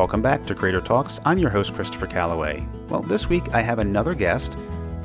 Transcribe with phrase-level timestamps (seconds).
[0.00, 1.20] Welcome back to Creator Talks.
[1.26, 2.66] I'm your host, Christopher Calloway.
[2.88, 4.56] Well, this week I have another guest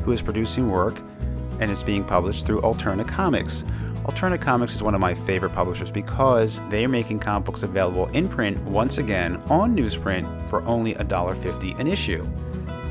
[0.05, 1.01] who is producing work
[1.59, 3.63] and it's being published through Alterna Comics.
[4.05, 8.05] Alterna Comics is one of my favorite publishers because they are making comic books available
[8.11, 12.25] in print once again on newsprint for only $1.50 an issue.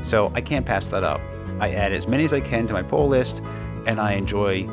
[0.03, 1.21] So I can't pass that up.
[1.59, 3.41] I add as many as I can to my pull list
[3.87, 4.69] and I enjoy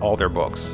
[0.00, 0.72] all their books.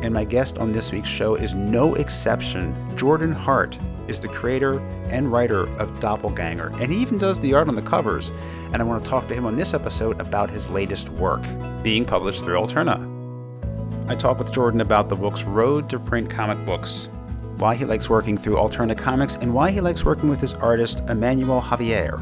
[0.00, 2.74] And my guest on this week's show is no exception.
[2.96, 4.78] Jordan Hart is the creator
[5.10, 8.32] and writer of Doppelganger, and he even does the art on the covers.
[8.72, 11.42] And I want to talk to him on this episode about his latest work,
[11.82, 13.08] being published through Alterna.
[14.10, 17.08] I talk with Jordan about the book's road to print comic books,
[17.56, 21.00] why he likes working through Alterna Comics, and why he likes working with his artist
[21.08, 22.20] Emmanuel Javier.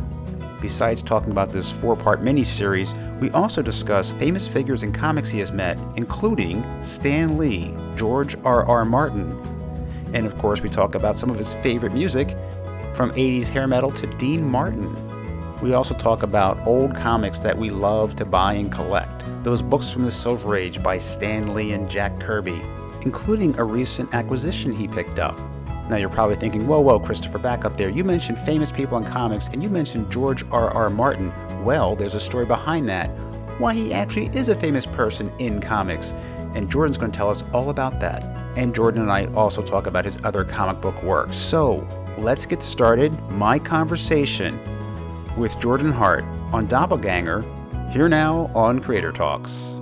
[0.61, 5.39] Besides talking about this four part miniseries, we also discuss famous figures in comics he
[5.39, 8.67] has met, including Stan Lee, George R.
[8.69, 8.85] R.
[8.85, 9.31] Martin,
[10.15, 12.37] and of course, we talk about some of his favorite music,
[12.95, 14.95] from 80s hair metal to Dean Martin.
[15.61, 19.25] We also talk about old comics that we love to buy and collect.
[19.45, 22.61] Those books from the Silver Age by Stan Lee and Jack Kirby,
[23.03, 25.39] including a recent acquisition he picked up.
[25.89, 27.89] Now you're probably thinking, whoa, whoa, Christopher, back up there.
[27.89, 30.71] You mentioned famous people in comics and you mentioned George R.
[30.71, 30.89] R.
[30.89, 31.33] Martin.
[31.65, 33.09] Well, there's a story behind that.
[33.59, 36.15] Why he actually is a famous person in comics.
[36.55, 38.23] And Jordan's going to tell us all about that.
[38.57, 41.33] And Jordan and I also talk about his other comic book work.
[41.33, 41.87] So
[42.19, 43.13] let's get started.
[43.31, 44.59] My conversation
[45.37, 47.45] with Jordan Hart on Doppelganger,
[47.93, 49.81] here now on Creator Talks.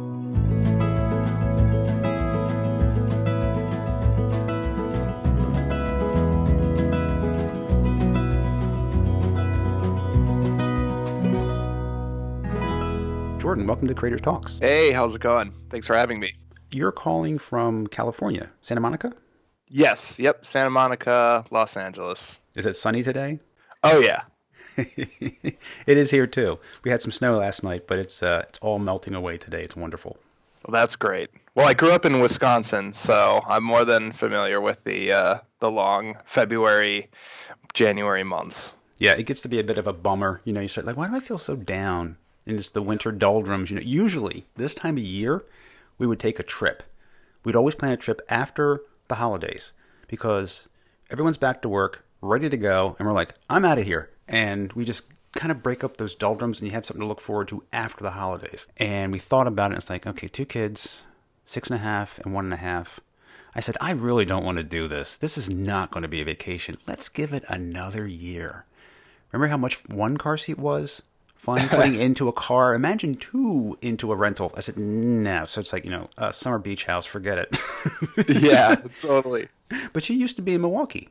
[13.41, 14.59] Jordan, welcome to Creator Talks.
[14.59, 15.53] Hey, how's it going?
[15.71, 16.35] Thanks for having me.
[16.71, 19.15] You're calling from California, Santa Monica?
[19.69, 22.39] Yes, yep, Santa Monica, Los Angeles.
[22.55, 23.41] Is it sunny today?
[23.83, 24.23] Oh yeah.
[24.77, 26.59] it is here too.
[26.85, 29.63] We had some snow last night, but it's uh, it's all melting away today.
[29.63, 30.19] It's wonderful.
[30.67, 31.31] Well, that's great.
[31.55, 35.71] Well, I grew up in Wisconsin, so I'm more than familiar with the uh, the
[35.71, 37.09] long February,
[37.73, 38.75] January months.
[38.99, 40.43] Yeah, it gets to be a bit of a bummer.
[40.45, 42.19] You know, you start like, why do I feel so down?
[42.47, 43.71] And it's the winter doldrums.
[43.71, 45.45] You know, usually this time of year,
[45.99, 46.83] we would take a trip.
[47.45, 49.73] We'd always plan a trip after the holidays
[50.07, 50.69] because
[51.11, 54.11] everyone's back to work, ready to go, and we're like, I'm out of here.
[54.27, 57.21] And we just kind of break up those doldrums and you have something to look
[57.21, 58.67] forward to after the holidays.
[58.77, 61.03] And we thought about it, it's like, okay, two kids,
[61.47, 63.01] six and a half and one and a half.
[63.55, 65.19] I said, I really don't want to do this.
[65.19, 66.77] This is not going to be a vacation.
[66.87, 68.67] Let's give it another year.
[69.33, 71.03] Remember how much one car seat was?
[71.39, 72.75] Fun putting into a car.
[72.75, 74.53] Imagine two into a rental.
[74.57, 75.47] I said, no.
[75.47, 77.59] So it's like, you know, a summer beach house, forget it.
[78.43, 79.49] yeah, totally.
[79.93, 81.09] But you used to be in Milwaukee.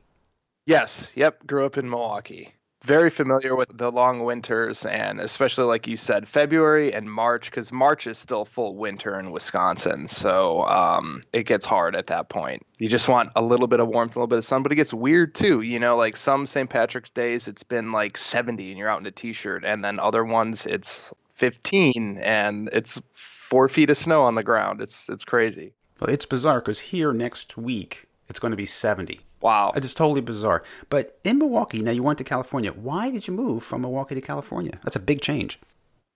[0.65, 1.09] Yes.
[1.15, 1.47] Yep.
[1.47, 2.53] Grew up in Milwaukee
[2.87, 7.71] very familiar with the long winters and especially like you said february and march because
[7.71, 10.07] march is still full winter in wisconsin.
[10.07, 12.65] So um, it gets hard at that point.
[12.79, 14.75] You just want a little bit of warmth a little bit of sun but it
[14.75, 18.79] gets weird too you know like some st patrick's days it's been like 70 and
[18.79, 23.89] you're out in a t-shirt and then other ones it's 15 and it's four feet
[23.89, 24.81] of snow on the ground.
[24.81, 25.73] It's it's crazy.
[25.99, 29.71] Well it's bizarre because here next week it's going to be 70 Wow.
[29.75, 30.63] It's just totally bizarre.
[30.89, 32.71] But in Milwaukee, now you went to California.
[32.71, 34.79] Why did you move from Milwaukee to California?
[34.83, 35.59] That's a big change.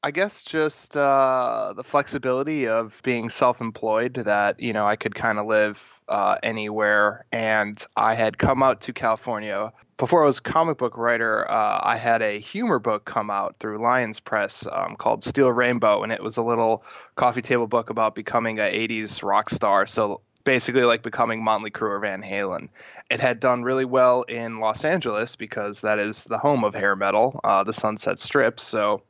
[0.04, 5.38] I guess just uh, the flexibility of being self-employed that you know I could kind
[5.38, 10.42] of live uh, anywhere, and I had come out to California before I was a
[10.42, 11.46] comic book writer.
[11.48, 16.02] Uh, I had a humor book come out through Lyons Press um, called Steel Rainbow,
[16.02, 16.84] and it was a little
[17.16, 19.86] coffee table book about becoming a '80s rock star.
[19.86, 22.70] So basically like becoming Motley Crue or Van Halen.
[23.10, 26.96] It had done really well in Los Angeles because that is the home of hair
[26.96, 28.60] metal, uh, the Sunset Strip.
[28.60, 29.02] So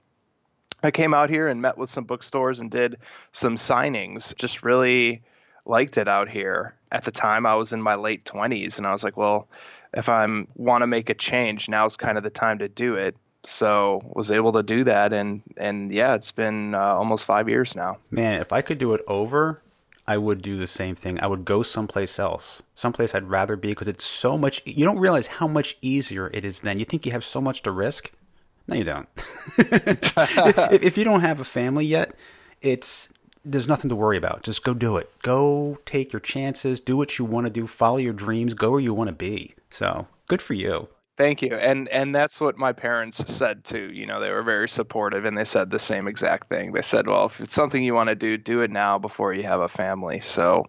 [0.83, 2.97] I came out here and met with some bookstores and did
[3.31, 4.35] some signings.
[4.35, 5.21] Just really
[5.65, 6.75] liked it out here.
[6.91, 9.47] At the time, I was in my late 20s, and I was like, well,
[9.93, 10.25] if I
[10.55, 14.31] want to make a change, now's kind of the time to do it so was
[14.31, 18.39] able to do that and and yeah it's been uh, almost five years now man
[18.39, 19.61] if i could do it over
[20.11, 21.23] I would do the same thing.
[21.23, 24.61] I would go someplace else, someplace I'd rather be because it's so much.
[24.65, 26.77] You don't realize how much easier it is then.
[26.77, 28.11] You think you have so much to risk.
[28.67, 29.07] No, you don't.
[29.57, 32.13] if, if you don't have a family yet,
[32.61, 33.07] it's
[33.45, 34.43] there's nothing to worry about.
[34.43, 35.09] Just go do it.
[35.21, 36.81] Go take your chances.
[36.81, 37.65] Do what you want to do.
[37.65, 38.53] Follow your dreams.
[38.53, 39.55] Go where you want to be.
[39.69, 40.89] So good for you.
[41.17, 41.55] Thank you.
[41.55, 43.91] And and that's what my parents said too.
[43.93, 46.71] You know, they were very supportive and they said the same exact thing.
[46.71, 49.43] They said, "Well, if it's something you want to do, do it now before you
[49.43, 50.65] have a family." So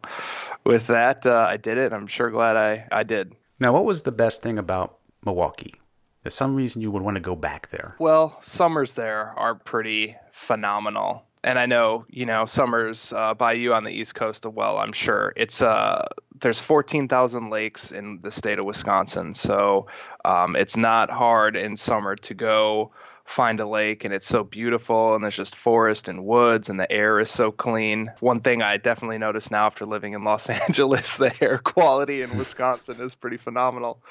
[0.65, 1.93] with that, uh, I did it.
[1.93, 3.35] I'm sure glad I I did.
[3.61, 5.75] Now, what was the best thing about Milwaukee?
[6.23, 7.97] There's some reason you would want to go back there.
[7.99, 11.25] Well, summers there are pretty phenomenal.
[11.45, 14.79] And I know, you know, summers uh, by you on the East Coast as well.
[14.79, 16.07] I'm sure it's uh,
[16.43, 19.87] there's 14,000 lakes in the state of Wisconsin, so
[20.25, 22.93] um, it's not hard in summer to go
[23.25, 26.91] find a lake and it's so beautiful and there's just forest and woods and the
[26.91, 28.11] air is so clean.
[28.21, 32.37] One thing I definitely notice now after living in Los Angeles, the air quality in
[32.37, 34.03] Wisconsin is pretty phenomenal.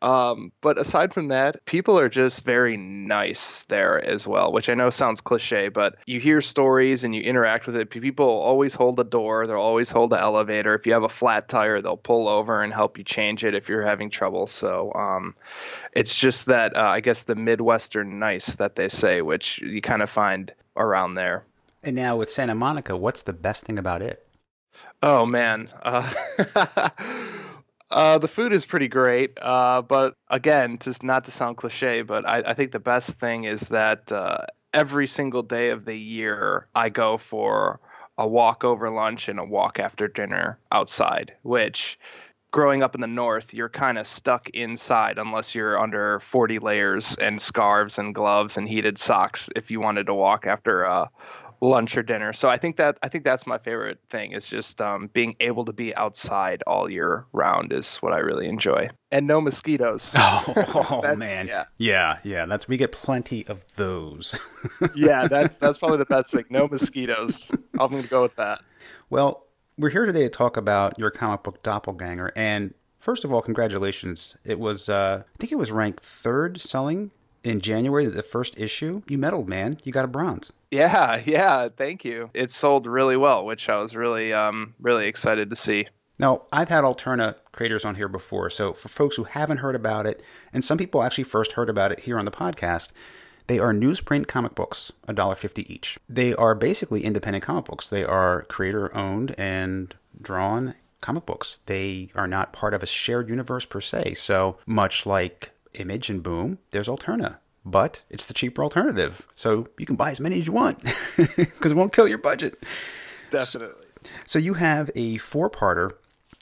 [0.00, 4.74] Um, but aside from that, people are just very nice there as well, which I
[4.74, 7.90] know sounds cliche, but you hear stories and you interact with it.
[7.90, 10.74] People always hold the door, they'll always hold the elevator.
[10.74, 13.68] If you have a flat tire, they'll pull over and help you change it if
[13.68, 14.46] you're having trouble.
[14.46, 15.34] So um,
[15.92, 20.02] it's just that, uh, I guess, the Midwestern nice that they say, which you kind
[20.02, 21.44] of find around there.
[21.82, 24.24] And now with Santa Monica, what's the best thing about it?
[25.02, 25.70] Oh, man.
[25.82, 26.08] Uh,
[27.90, 32.28] Uh, the food is pretty great, uh, but again, just not to sound cliche, but
[32.28, 34.38] I, I think the best thing is that uh,
[34.74, 37.80] every single day of the year I go for
[38.18, 41.98] a walk over lunch and a walk after dinner outside, which
[42.50, 47.16] growing up in the north, you're kind of stuck inside unless you're under 40 layers
[47.16, 51.10] and scarves and gloves and heated socks if you wanted to walk after a,
[51.60, 52.32] lunch or dinner.
[52.32, 55.64] So I think that I think that's my favorite thing is just um, being able
[55.66, 58.90] to be outside all year round is what I really enjoy.
[59.10, 60.14] And no mosquitoes.
[60.90, 61.64] Oh, man, yeah.
[61.76, 62.46] yeah, yeah.
[62.46, 64.38] That's we get plenty of those.
[64.94, 66.44] yeah, that's that's probably the best thing.
[66.50, 67.50] No mosquitoes.
[67.78, 68.62] I'm going to go with that.
[69.10, 69.46] Well,
[69.76, 74.36] we're here today to talk about your comic book Doppelganger, and first of all, congratulations!
[74.44, 77.12] It was uh, I think it was ranked third selling
[77.44, 79.02] in January, the first issue.
[79.08, 79.78] You medaled, man.
[79.84, 80.52] You got a bronze.
[80.70, 82.30] Yeah, yeah, thank you.
[82.34, 85.86] It sold really well, which I was really, um, really excited to see.
[86.18, 90.04] Now, I've had Alterna creators on here before, so for folks who haven't heard about
[90.04, 90.20] it,
[90.52, 92.90] and some people actually first heard about it here on the podcast,
[93.46, 95.98] they are newsprint comic books, $1.50 each.
[96.08, 97.88] They are basically independent comic books.
[97.88, 101.60] They are creator owned and drawn comic books.
[101.66, 104.14] They are not part of a shared universe per se.
[104.14, 107.38] So much like Image and Boom, there's Alterna
[107.70, 109.26] but it's the cheaper alternative.
[109.34, 110.82] So you can buy as many as you want
[111.16, 112.62] because it won't kill your budget.
[113.30, 113.84] Definitely.
[114.02, 115.92] So, so you have a four parter,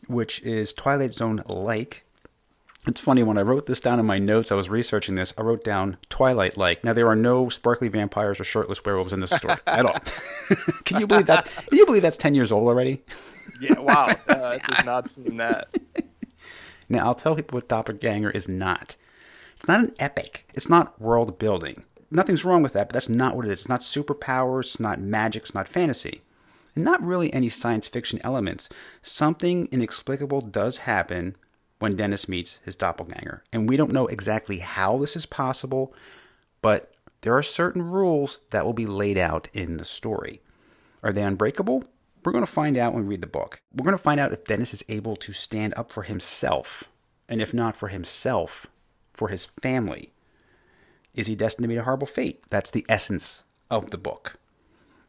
[0.07, 2.05] which is Twilight Zone like.
[2.87, 5.35] It's funny, when I wrote this down in my notes, I was researching this.
[5.37, 6.85] I wrote down Twilight like.
[6.85, 9.99] Now, there are no sparkly vampires or shirtless werewolves in this story at all.
[10.85, 11.47] can you believe that?
[11.69, 13.03] Can you believe that's 10 years old already?
[13.61, 14.15] Yeah, wow.
[14.29, 15.75] Uh, it does not seem that.
[16.89, 18.95] Now, I'll tell people what Doppelganger is not.
[19.57, 20.49] It's not an epic.
[20.55, 21.85] It's not world building.
[22.11, 23.61] Nothing's wrong with that, but that's not what it is.
[23.61, 26.23] It's not superpowers, it's not magic, it's not fantasy.
[26.75, 28.69] And not really any science fiction elements.
[29.03, 31.37] Something inexplicable does happen
[31.79, 33.43] when Dennis meets his doppelganger.
[33.53, 35.95] And we don't know exactly how this is possible,
[36.63, 36.93] but
[37.23, 40.43] there are certain rules that will be laid out in the story.
[41.03, 41.85] Are they unbreakable?
[42.25, 43.61] We're going to find out when we read the book.
[43.75, 46.91] We're going to find out if Dennis is able to stand up for himself.
[47.29, 48.67] And if not for himself,
[49.17, 50.13] for his family.
[51.15, 52.43] Is he destined to meet a horrible fate?
[52.51, 54.39] That's the essence of the book.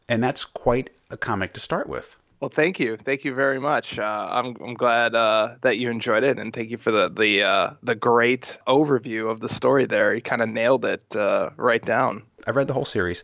[0.08, 2.18] And that's quite a comic to start with.
[2.40, 3.98] Well, thank you, thank you very much.
[3.98, 7.42] Uh, I'm I'm glad uh, that you enjoyed it, and thank you for the the
[7.42, 9.88] uh, the great overview of the story.
[9.88, 12.24] There, you kind of nailed it uh, right down.
[12.46, 13.24] I've read the whole series.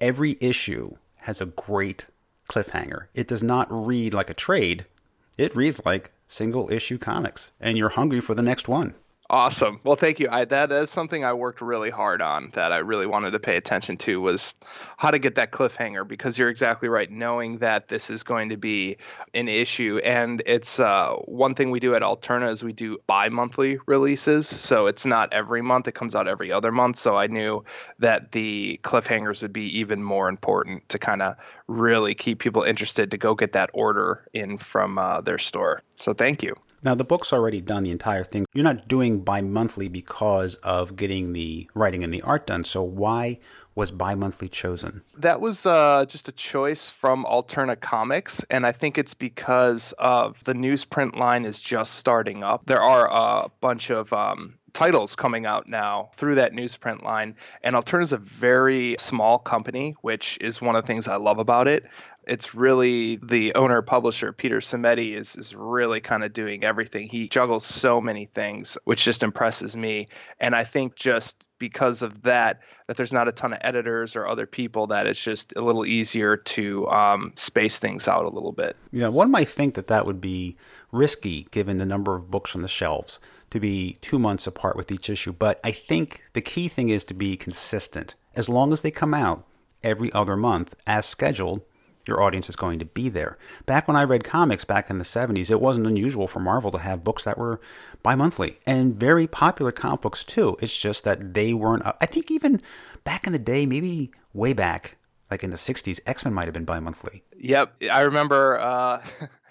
[0.00, 2.08] Every issue has a great
[2.50, 3.06] cliffhanger.
[3.14, 4.86] It does not read like a trade.
[5.38, 8.94] It reads like single issue comics, and you're hungry for the next one.
[9.32, 9.80] Awesome.
[9.82, 10.28] Well, thank you.
[10.30, 13.56] I, that is something I worked really hard on that I really wanted to pay
[13.56, 14.56] attention to was
[14.98, 17.10] how to get that cliffhanger because you're exactly right.
[17.10, 18.98] Knowing that this is going to be
[19.32, 23.78] an issue, and it's uh, one thing we do at Alterna is we do bi-monthly
[23.86, 25.88] releases, so it's not every month.
[25.88, 26.98] It comes out every other month.
[26.98, 27.64] So I knew
[28.00, 31.36] that the cliffhangers would be even more important to kind of
[31.68, 35.80] really keep people interested to go get that order in from uh, their store.
[35.96, 36.54] So thank you.
[36.84, 38.44] Now, the book's already done, the entire thing.
[38.52, 42.64] You're not doing bi monthly because of getting the writing and the art done.
[42.64, 43.38] So, why
[43.74, 45.02] was bi monthly chosen?
[45.16, 48.44] That was uh, just a choice from Alterna Comics.
[48.50, 52.62] And I think it's because of the newsprint line is just starting up.
[52.66, 57.36] There are a bunch of um, titles coming out now through that newsprint line.
[57.62, 61.38] And Alterna is a very small company, which is one of the things I love
[61.38, 61.84] about it.
[62.24, 67.08] It's really the owner publisher, Peter Simeti, is, is really kind of doing everything.
[67.08, 70.08] He juggles so many things, which just impresses me.
[70.38, 74.26] And I think just because of that, that there's not a ton of editors or
[74.26, 78.52] other people, that it's just a little easier to um, space things out a little
[78.52, 78.76] bit.
[78.90, 80.56] Yeah, one might think that that would be
[80.90, 84.90] risky given the number of books on the shelves to be two months apart with
[84.90, 85.32] each issue.
[85.32, 88.14] But I think the key thing is to be consistent.
[88.34, 89.46] As long as they come out
[89.82, 91.62] every other month as scheduled,
[92.06, 93.38] your audience is going to be there.
[93.66, 96.78] Back when I read comics back in the 70s, it wasn't unusual for Marvel to
[96.78, 97.60] have books that were
[98.02, 100.56] bi monthly and very popular comic books too.
[100.60, 102.60] It's just that they weren't, I think even
[103.04, 104.96] back in the day, maybe way back,
[105.30, 107.22] like in the 60s, X Men might have been bi monthly.
[107.36, 107.82] Yep.
[107.90, 108.58] I remember.
[108.58, 109.02] Uh...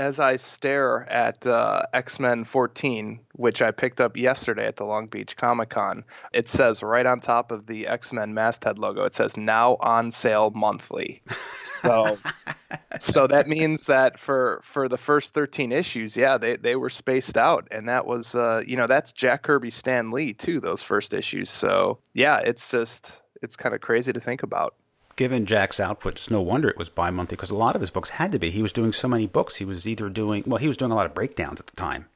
[0.00, 4.86] as I stare at uh, X Men 14, which I picked up yesterday at the
[4.86, 9.04] Long Beach Comic Con, it says right on top of the X Men masthead logo,
[9.04, 11.20] it says now on sale monthly.
[11.62, 12.16] So,
[12.98, 17.36] so that means that for for the first 13 issues, yeah, they they were spaced
[17.36, 21.12] out, and that was uh, you know that's Jack Kirby, Stan Lee too, those first
[21.12, 21.50] issues.
[21.50, 24.76] So yeah, it's just it's kind of crazy to think about
[25.20, 27.90] given Jack's output, it's no wonder it was bi monthly because a lot of his
[27.90, 28.50] books had to be.
[28.50, 29.56] He was doing so many books.
[29.56, 32.06] He was either doing, well, he was doing a lot of breakdowns at the time.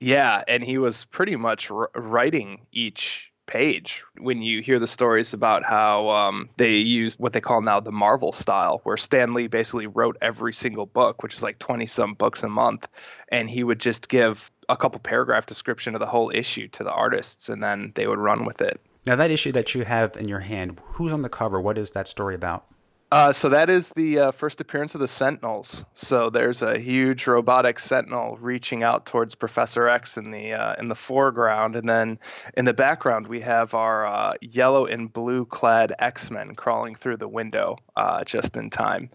[0.00, 5.62] Yeah, and he was pretty much writing each page when you hear the stories about
[5.62, 9.86] how um, they used what they call now the Marvel style, where Stan Lee basically
[9.86, 12.88] wrote every single book, which is like 20 some books a month,
[13.28, 16.92] and he would just give a couple paragraph description of the whole issue to the
[16.92, 18.80] artists, and then they would run with it.
[19.06, 21.60] Now, that issue that you have in your hand, who's on the cover?
[21.60, 22.64] What is that story about?
[23.12, 25.84] Uh, so that is the uh, first appearance of the Sentinels.
[25.92, 30.88] So there's a huge robotic Sentinel reaching out towards Professor X in the uh, in
[30.88, 32.18] the foreground, and then
[32.56, 37.18] in the background we have our uh, yellow and blue clad X Men crawling through
[37.18, 39.10] the window uh, just in time.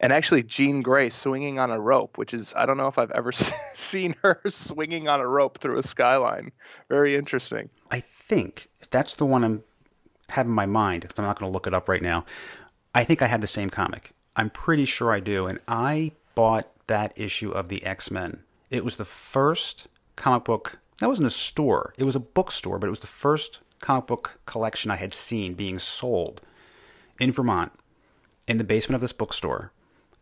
[0.00, 3.10] And actually, Jean Grey swinging on a rope, which is I don't know if I've
[3.10, 6.52] ever seen her swinging on a rope through a skyline.
[6.88, 7.68] Very interesting.
[7.90, 9.64] I think if that's the one I'm
[10.28, 12.24] having in my mind, because I'm not going to look it up right now,
[12.94, 14.12] I think I have the same comic.
[14.36, 15.46] I'm pretty sure I do.
[15.46, 18.44] And I bought that issue of the X Men.
[18.70, 22.86] It was the first comic book, that wasn't a store, it was a bookstore, but
[22.86, 26.42] it was the first comic book collection I had seen being sold
[27.18, 27.72] in Vermont
[28.46, 29.72] in the basement of this bookstore.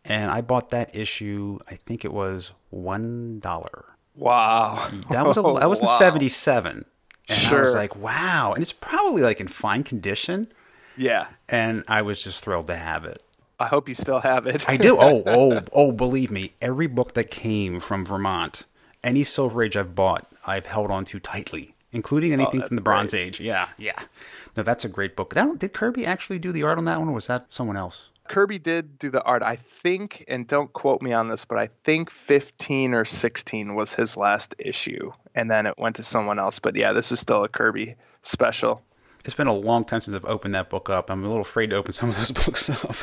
[0.07, 3.83] And I bought that issue, I think it was $1.
[4.15, 4.89] Wow.
[5.09, 5.91] That was a, that was wow.
[5.91, 6.85] in 77.
[7.29, 7.59] And sure.
[7.59, 8.53] I was like, wow.
[8.53, 10.51] And it's probably like in fine condition.
[10.95, 11.27] Yeah.
[11.49, 13.21] And I was just thrilled to have it.
[13.59, 14.67] I hope you still have it.
[14.69, 14.97] I do.
[14.99, 18.65] Oh, oh, oh, believe me, every book that came from Vermont,
[19.03, 22.75] any Silver Age I've bought, I've held on to tightly, including oh, anything oh, from
[22.75, 23.27] the Bronze great.
[23.27, 23.39] Age.
[23.39, 23.99] Yeah, yeah.
[24.55, 25.33] No, that's a great book.
[25.33, 28.09] That, did Kirby actually do the art on that one, or was that someone else?
[28.29, 29.43] Kirby did do the art.
[29.43, 33.93] I think, and don't quote me on this, but I think 15 or 16 was
[33.93, 36.59] his last issue, and then it went to someone else.
[36.59, 38.81] But yeah, this is still a Kirby special
[39.27, 41.11] it's been a long time since I've opened that book up.
[41.11, 42.95] I'm a little afraid to open some of those books up.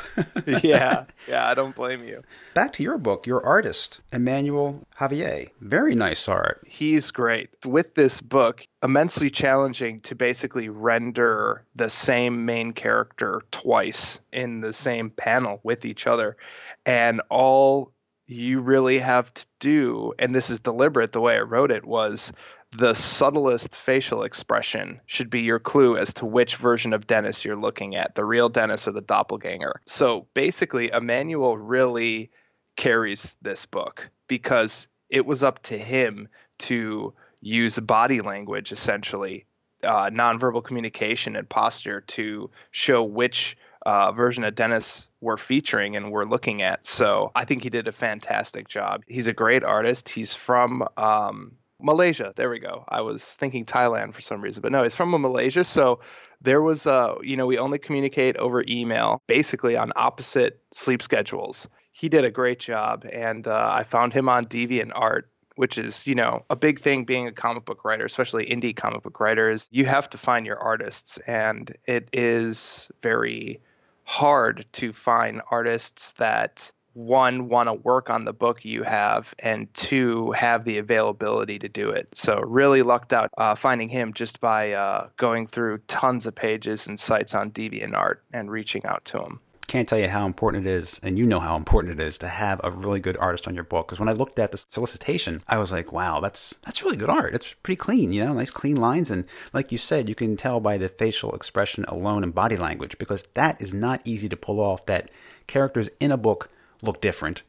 [0.64, 2.22] yeah, yeah, I don't blame you.
[2.54, 5.50] Back to your book, your artist, Emmanuel Javier.
[5.60, 6.62] Very nice art.
[6.66, 7.50] He's great.
[7.66, 14.72] With this book, immensely challenging to basically render the same main character twice in the
[14.72, 16.38] same panel with each other.
[16.86, 17.92] And all
[18.26, 22.32] you really have to do, and this is deliberate the way I wrote it, was
[22.76, 27.56] the subtlest facial expression should be your clue as to which version of Dennis you're
[27.56, 29.80] looking at, the real Dennis or the doppelganger.
[29.86, 32.30] So basically, Emmanuel really
[32.76, 36.28] carries this book because it was up to him
[36.58, 39.46] to use body language, essentially,
[39.84, 46.10] uh, nonverbal communication and posture to show which uh, version of Dennis we're featuring and
[46.10, 46.86] we're looking at.
[46.86, 49.02] So I think he did a fantastic job.
[49.06, 50.08] He's a great artist.
[50.08, 52.32] He's from um, Malaysia.
[52.36, 52.84] There we go.
[52.88, 55.64] I was thinking Thailand for some reason, but no, it's from Malaysia.
[55.64, 56.00] So
[56.40, 61.68] there was, uh, you know, we only communicate over email, basically on opposite sleep schedules.
[61.90, 65.24] He did a great job, and uh, I found him on DeviantArt
[65.56, 69.02] which is you know a big thing being a comic book writer especially indie comic
[69.02, 73.60] book writers you have to find your artists and it is very
[74.04, 79.72] hard to find artists that one want to work on the book you have and
[79.74, 84.40] two have the availability to do it so really lucked out uh, finding him just
[84.40, 89.18] by uh, going through tons of pages and sites on deviantart and reaching out to
[89.18, 89.40] him
[89.74, 92.28] can't tell you how important it is, and you know how important it is to
[92.28, 93.88] have a really good artist on your book.
[93.88, 97.08] Because when I looked at the solicitation, I was like, "Wow, that's that's really good
[97.08, 97.34] art.
[97.34, 100.60] It's pretty clean, you know, nice clean lines." And like you said, you can tell
[100.60, 104.60] by the facial expression alone and body language, because that is not easy to pull
[104.60, 104.86] off.
[104.86, 105.10] That
[105.48, 106.50] characters in a book
[106.84, 107.42] look different,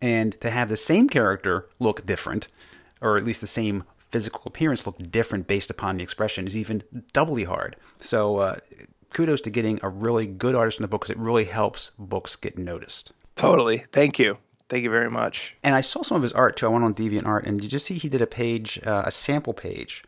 [0.00, 2.48] and to have the same character look different,
[3.00, 6.82] or at least the same physical appearance look different based upon the expression is even
[7.12, 7.76] doubly hard.
[7.98, 8.56] So, uh,
[9.12, 12.36] kudos to getting a really good artist in the book because it really helps books
[12.36, 13.12] get noticed.
[13.36, 13.84] Totally.
[13.92, 14.38] Thank you.
[14.68, 15.56] Thank you very much.
[15.62, 16.66] And I saw some of his art too.
[16.66, 19.52] I went on DeviantArt, and did you see he did a page, uh, a sample
[19.52, 20.02] page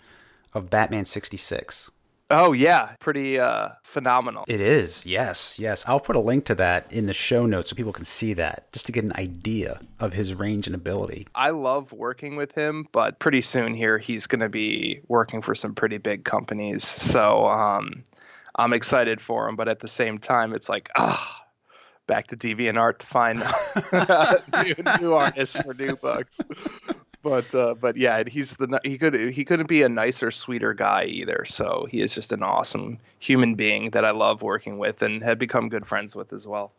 [0.55, 1.91] of Batman 66?
[2.29, 4.45] Oh yeah, pretty uh, phenomenal.
[4.49, 5.07] It is.
[5.07, 5.85] Yes, yes.
[5.87, 8.73] I'll put a link to that in the show notes so people can see that,
[8.73, 11.29] just to get an idea of his range and ability.
[11.35, 15.55] I love working with him, but pretty soon here he's going to be working for
[15.55, 16.83] some pretty big companies.
[16.85, 18.03] So um,
[18.57, 21.43] I'm excited for him, but at the same time, it's like ah.
[22.09, 23.41] Back to DeviantArt to find
[24.65, 26.39] new, new artists for new books
[27.27, 31.07] but uh, but yeah, he's the he could he couldn't be a nicer, sweeter guy
[31.07, 31.45] either.
[31.45, 35.37] So he is just an awesome human being that I love working with and have
[35.37, 36.71] become good friends with as well.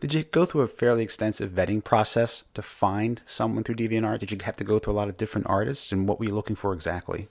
[0.00, 4.20] Did you go through a fairly extensive vetting process to find someone through DeviantArt?
[4.20, 6.34] Did you have to go through a lot of different artists, and what were you
[6.34, 7.28] looking for exactly?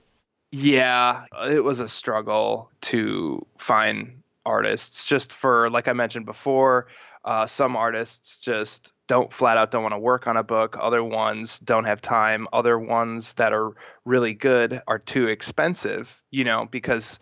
[0.52, 5.08] Yeah, it was a struggle to find artists.
[5.08, 6.90] Just for like I mentioned before,
[7.26, 10.78] uh, some artists just don't flat out don't want to work on a book.
[10.80, 12.48] Other ones don't have time.
[12.54, 13.74] Other ones that are
[14.06, 17.20] really good are too expensive, you know, because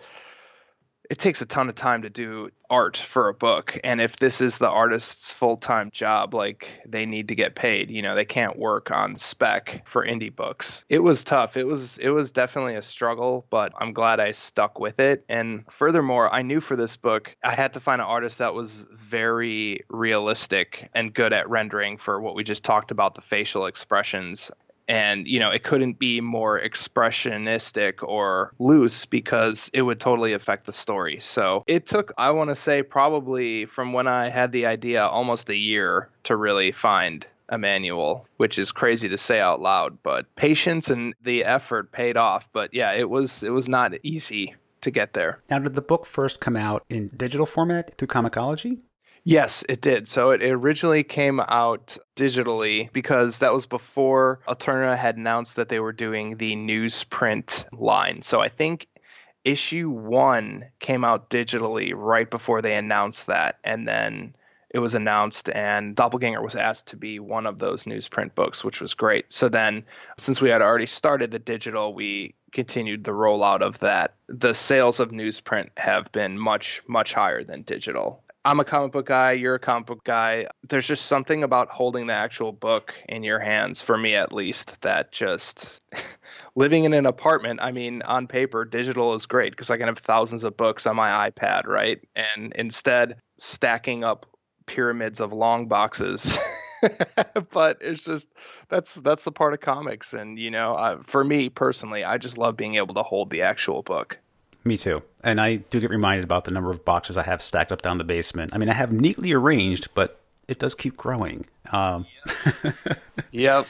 [1.10, 3.80] it takes a ton of time to do art for a book.
[3.84, 8.02] And if this is the artist's full-time job like they need to get paid you
[8.02, 10.84] know they can't work on spec for indie books.
[10.88, 11.58] It was tough.
[11.58, 15.26] It was it was definitely a struggle but i'm glad i stuck with it.
[15.30, 18.86] And furthermore i knew for this book i had to find an artist that was
[18.92, 24.52] very realistic and good at rendering for what we just talked about the facial expressions
[24.90, 30.66] and you know it couldn't be more expressionistic or loose because it would totally affect
[30.66, 34.66] the story so it took i want to say probably from when i had the
[34.66, 39.98] idea almost a year to really find Emmanuel, which is crazy to say out loud,
[40.04, 42.48] but patience and the effort paid off.
[42.54, 45.40] But yeah, it was it was not easy to get there.
[45.50, 48.80] Now, did the book first come out in digital format through Comixology?
[49.24, 50.08] Yes, it did.
[50.08, 55.80] So it originally came out digitally because that was before Alterna had announced that they
[55.80, 58.22] were doing the newsprint line.
[58.22, 58.88] So I think
[59.44, 63.58] issue one came out digitally right before they announced that.
[63.64, 64.36] And then
[64.72, 68.82] it was announced, and Doppelganger was asked to be one of those newsprint books, which
[68.82, 69.32] was great.
[69.32, 69.86] So then,
[70.20, 74.14] since we had already started the digital, we continued the rollout of that.
[74.28, 78.24] The sales of newsprint have been much, much higher than digital.
[78.50, 80.48] I'm a comic book guy, you're a comic book guy.
[80.68, 84.82] There's just something about holding the actual book in your hands, for me at least,
[84.82, 85.80] that just
[86.56, 90.00] living in an apartment, I mean, on paper, digital is great because I can have
[90.00, 92.00] thousands of books on my iPad, right?
[92.16, 94.26] And instead, stacking up
[94.66, 96.40] pyramids of long boxes.
[97.52, 98.30] but it's just
[98.68, 102.56] that's that's the part of comics and you know for me personally i just love
[102.56, 104.18] being able to hold the actual book
[104.64, 105.02] me too.
[105.24, 107.98] And I do get reminded about the number of boxes I have stacked up down
[107.98, 108.54] the basement.
[108.54, 111.46] I mean, I have neatly arranged, but it does keep growing.
[111.72, 112.06] Um,
[113.32, 113.68] yep.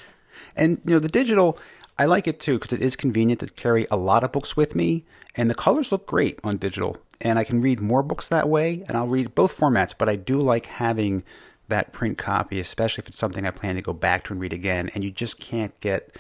[0.56, 1.60] And, you know, the digital,
[1.98, 4.76] I like it too because it is convenient to carry a lot of books with
[4.76, 5.06] me.
[5.36, 6.98] And the colors look great on digital.
[7.22, 8.84] And I can read more books that way.
[8.88, 11.24] And I'll read both formats, but I do like having
[11.68, 14.54] that print copy, especially if it's something I plan to go back to and read
[14.54, 14.90] again.
[14.96, 16.16] And you just can't get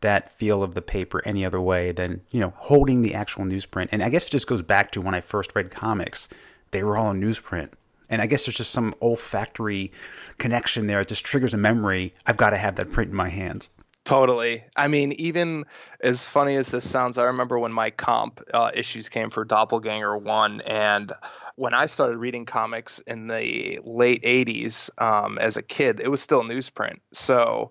[0.00, 3.88] that feel of the paper any other way than you know holding the actual newsprint.
[3.92, 6.28] And I guess it just goes back to when I first read comics;
[6.70, 7.70] they were all in newsprint.
[8.08, 9.92] And I guess there's just some olfactory
[10.36, 11.00] connection there.
[11.00, 12.12] It just triggers a memory.
[12.26, 13.70] I've got to have that print in my hands.
[14.04, 14.64] Totally.
[14.74, 15.64] I mean, even
[16.00, 20.16] as funny as this sounds, I remember when my comp uh, issues came for Doppelganger
[20.16, 21.12] 1, and
[21.54, 26.22] when I started reading comics in the late 80s um, as a kid, it was
[26.22, 26.96] still newsprint.
[27.12, 27.70] So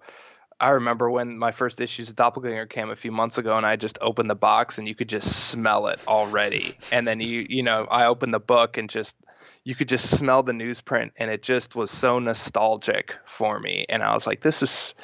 [0.60, 3.76] I remember when my first issues of Doppelganger came a few months ago, and I
[3.76, 6.76] just opened the box and you could just smell it already.
[6.92, 9.16] and then you, you know, I opened the book and just
[9.64, 13.86] you could just smell the newsprint, and it just was so nostalgic for me.
[13.90, 14.96] And I was like, this is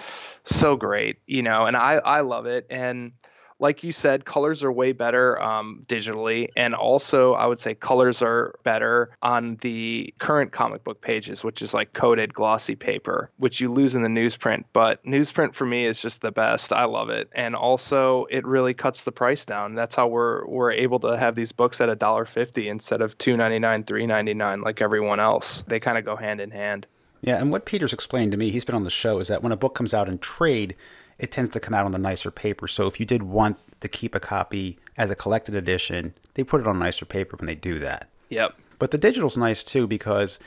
[0.43, 2.67] so great, you know, and I I love it.
[2.69, 3.13] And
[3.59, 8.21] like you said, colors are way better um, digitally, and also I would say colors
[8.21, 13.61] are better on the current comic book pages, which is like coated glossy paper, which
[13.61, 14.65] you lose in the newsprint.
[14.73, 16.73] But newsprint for me is just the best.
[16.73, 19.75] I love it, and also it really cuts the price down.
[19.75, 23.17] That's how we're we're able to have these books at a dollar fifty instead of
[23.17, 25.63] two ninety nine, three ninety nine like everyone else.
[25.67, 26.87] They kind of go hand in hand.
[27.21, 29.51] Yeah, and what Peter's explained to me, he's been on the show, is that when
[29.51, 30.75] a book comes out in trade
[31.19, 32.67] it tends to come out on the nicer paper.
[32.67, 36.61] So if you did want to keep a copy as a collected edition, they put
[36.61, 38.09] it on nicer paper when they do that.
[38.29, 38.55] Yep.
[38.79, 40.39] But the digital's nice too because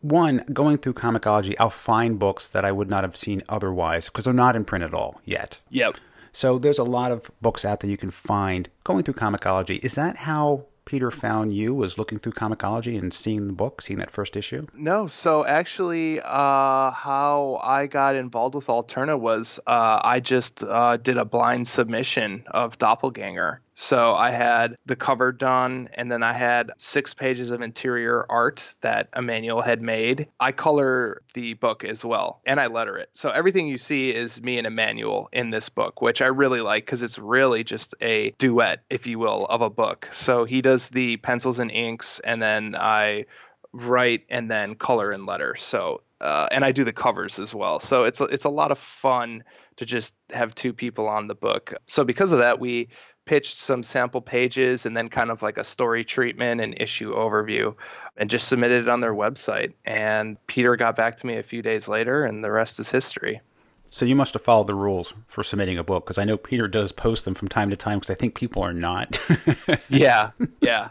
[0.00, 4.24] one, going through Comixology, I'll find books that I would not have seen otherwise because
[4.24, 5.60] they're not in print at all yet.
[5.70, 5.96] Yep.
[6.32, 9.84] So there's a lot of books out there you can find going through Comixology.
[9.84, 11.74] Is that how Peter found you?
[11.74, 14.66] Was looking through Comixology and seeing the book, seeing that first issue?
[14.72, 15.06] No.
[15.06, 21.18] So actually, uh, how I got involved with Alterna was uh, I just uh, did
[21.18, 23.60] a blind submission of Doppelganger.
[23.80, 28.74] So I had the cover done, and then I had six pages of interior art
[28.80, 30.26] that Emmanuel had made.
[30.40, 33.08] I color the book as well, and I letter it.
[33.12, 36.86] So everything you see is me and Emmanuel in this book, which I really like
[36.86, 40.08] because it's really just a duet, if you will, of a book.
[40.10, 43.26] So he does the pencils and inks, and then I
[43.72, 45.54] write and then color and letter.
[45.54, 47.80] So uh, and I do the covers as well.
[47.80, 49.44] So it's a, it's a lot of fun
[49.76, 51.74] to just have two people on the book.
[51.86, 52.88] So because of that, we
[53.28, 57.74] pitched some sample pages and then kind of like a story treatment and issue overview
[58.16, 59.74] and just submitted it on their website.
[59.84, 63.42] And Peter got back to me a few days later, and the rest is history.
[63.90, 66.68] So you must have followed the rules for submitting a book because I know Peter
[66.68, 69.20] does post them from time to time because I think people are not.
[69.90, 70.30] yeah,
[70.62, 70.88] yeah.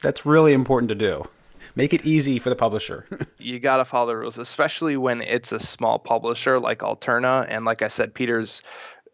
[0.00, 1.24] That's really important to do.
[1.74, 3.04] Make it easy for the publisher.
[3.38, 7.46] you got to follow the rules, especially when it's a small publisher like Alterna.
[7.48, 8.62] And like I said, Peter's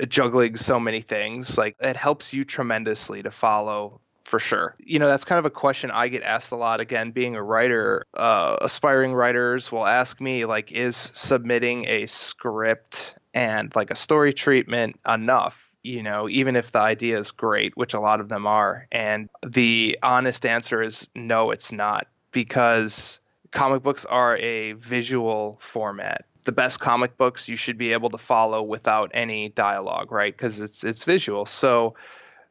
[0.08, 1.58] juggling so many things.
[1.58, 4.76] Like it helps you tremendously to follow for sure.
[4.78, 6.80] You know, that's kind of a question I get asked a lot.
[6.80, 13.16] Again, being a writer, uh, aspiring writers will ask me, like, is submitting a script
[13.34, 15.68] and like a story treatment enough?
[15.82, 18.86] You know, even if the idea is great, which a lot of them are.
[18.92, 23.18] And the honest answer is no, it's not, because
[23.50, 28.18] comic books are a visual format the best comic books you should be able to
[28.18, 30.37] follow without any dialogue, right?
[30.37, 31.46] Because it's it's visual.
[31.46, 31.94] So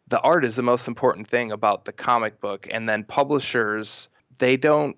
[0.07, 4.57] the art is the most important thing about the comic book, and then publishers they
[4.57, 4.95] don't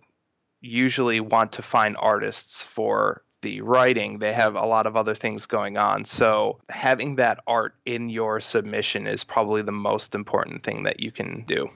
[0.62, 4.20] usually want to find artists for the writing.
[4.20, 6.06] They have a lot of other things going on.
[6.06, 11.12] So having that art in your submission is probably the most important thing that you
[11.12, 11.70] can do.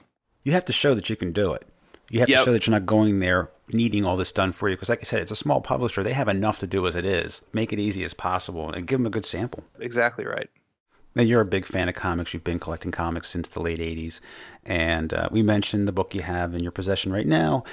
[0.44, 1.66] You have to show that you can do it.
[2.08, 2.38] You have yep.
[2.38, 4.76] to show that you're not going there needing all this done for you.
[4.76, 6.02] Because, like I said, it's a small publisher.
[6.02, 7.42] They have enough to do as it is.
[7.52, 9.64] Make it easy as possible and give them a good sample.
[9.80, 10.48] Exactly right.
[11.14, 12.34] Now, you're a big fan of comics.
[12.34, 14.20] You've been collecting comics since the late 80s.
[14.64, 17.64] And uh, we mentioned the book you have in your possession right now.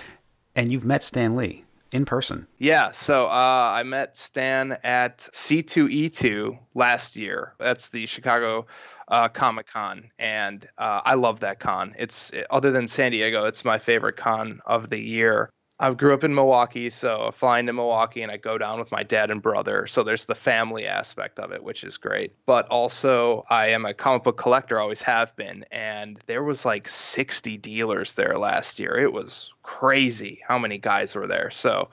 [0.56, 2.48] And you've met Stan Lee in person.
[2.58, 7.54] Yeah, so uh, I met Stan at C2E2 last year.
[7.60, 8.66] That's the Chicago
[9.08, 11.96] uh, Comic Con, and uh, I love that con.
[11.98, 15.50] It's other than San Diego, it's my favorite con of the year.
[15.84, 18.90] I grew up in Milwaukee, so I fly into Milwaukee and I go down with
[18.90, 19.86] my dad and brother.
[19.86, 22.32] So there's the family aspect of it, which is great.
[22.46, 26.88] But also, I am a comic book collector, always have been, and there was like
[26.88, 28.98] 60 dealers there last year.
[28.98, 31.52] It was crazy how many guys were there.
[31.52, 31.90] So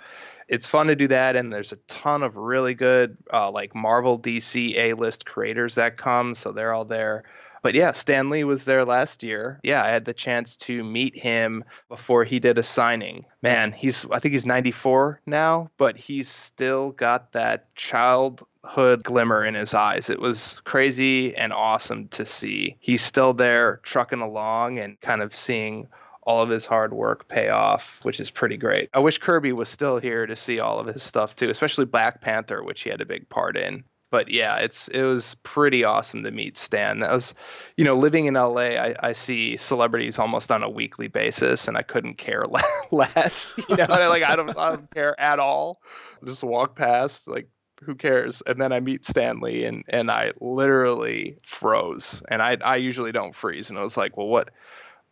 [0.47, 4.19] it's fun to do that and there's a ton of really good uh, like marvel
[4.19, 7.23] dc a list creators that come so they're all there
[7.63, 11.19] but yeah stan lee was there last year yeah i had the chance to meet
[11.19, 16.29] him before he did a signing man he's i think he's 94 now but he's
[16.29, 22.77] still got that childhood glimmer in his eyes it was crazy and awesome to see
[22.81, 25.89] he's still there trucking along and kind of seeing
[26.23, 28.91] all of his hard work pay off, which is pretty great.
[28.93, 32.21] I wish Kirby was still here to see all of his stuff too, especially Black
[32.21, 33.85] Panther, which he had a big part in.
[34.11, 37.01] But yeah, it's it was pretty awesome to meet Stan.
[37.01, 37.35] That was,
[37.77, 41.77] you know, living in LA, I, I see celebrities almost on a weekly basis, and
[41.77, 42.45] I couldn't care
[42.91, 43.55] less.
[43.69, 45.81] You know, like I don't, I don't care at all.
[46.25, 47.49] just walk past, like
[47.83, 48.43] who cares?
[48.47, 52.23] And then I meet Stan Lee, and and I literally froze.
[52.31, 53.71] And I I usually don't freeze.
[53.71, 54.51] And I was like, well, what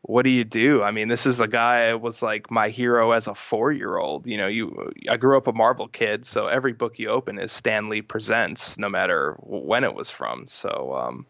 [0.02, 0.82] what do you do?
[0.82, 4.26] I mean, this is a guy was like my hero as a four year old.
[4.26, 7.52] You know, you I grew up a Marvel kid, so every book you open is
[7.52, 10.46] Stan Lee presents, no matter when it was from.
[10.46, 11.26] So, um,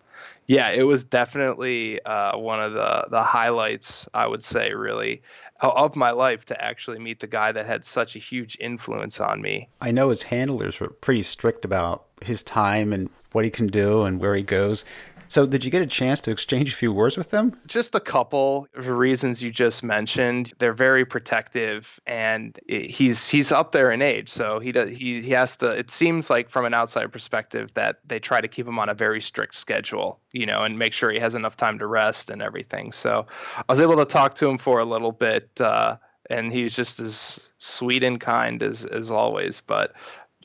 [0.47, 5.23] yeah, it was definitely uh, one of the the highlights I would say, really,
[5.61, 9.41] of my life to actually meet the guy that had such a huge influence on
[9.41, 9.69] me.
[9.81, 14.05] I know his handlers were pretty strict about his time and what he can do
[14.05, 14.85] and where he goes.
[15.31, 17.55] So, did you get a chance to exchange a few words with them?
[17.67, 20.55] Just a couple of reasons you just mentioned.
[20.59, 25.33] They're very protective, and he's he's up there in age, so he does he he
[25.33, 25.69] has to.
[25.69, 28.95] It seems like from an outside perspective that they try to keep him on a
[28.95, 32.41] very strict schedule, you know, and make sure he has enough time to rest and
[32.41, 32.93] everything.
[32.93, 33.27] So,
[33.59, 35.51] I was able to talk to him for a little bit.
[35.61, 35.99] Uh,
[36.31, 39.61] and he's just as sweet and kind as as always.
[39.61, 39.95] But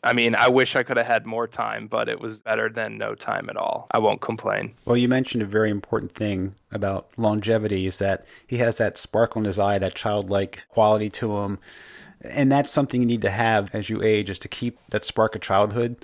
[0.04, 2.98] I mean, I wish I could have had more time, but it was better than
[2.98, 3.88] no time at all.
[3.92, 4.74] I won't complain.
[4.86, 9.40] Well, you mentioned a very important thing about longevity is that he has that sparkle
[9.40, 11.60] in his eye, that childlike quality to him.
[12.22, 15.36] And that's something you need to have as you age, is to keep that spark
[15.36, 15.98] of childhood,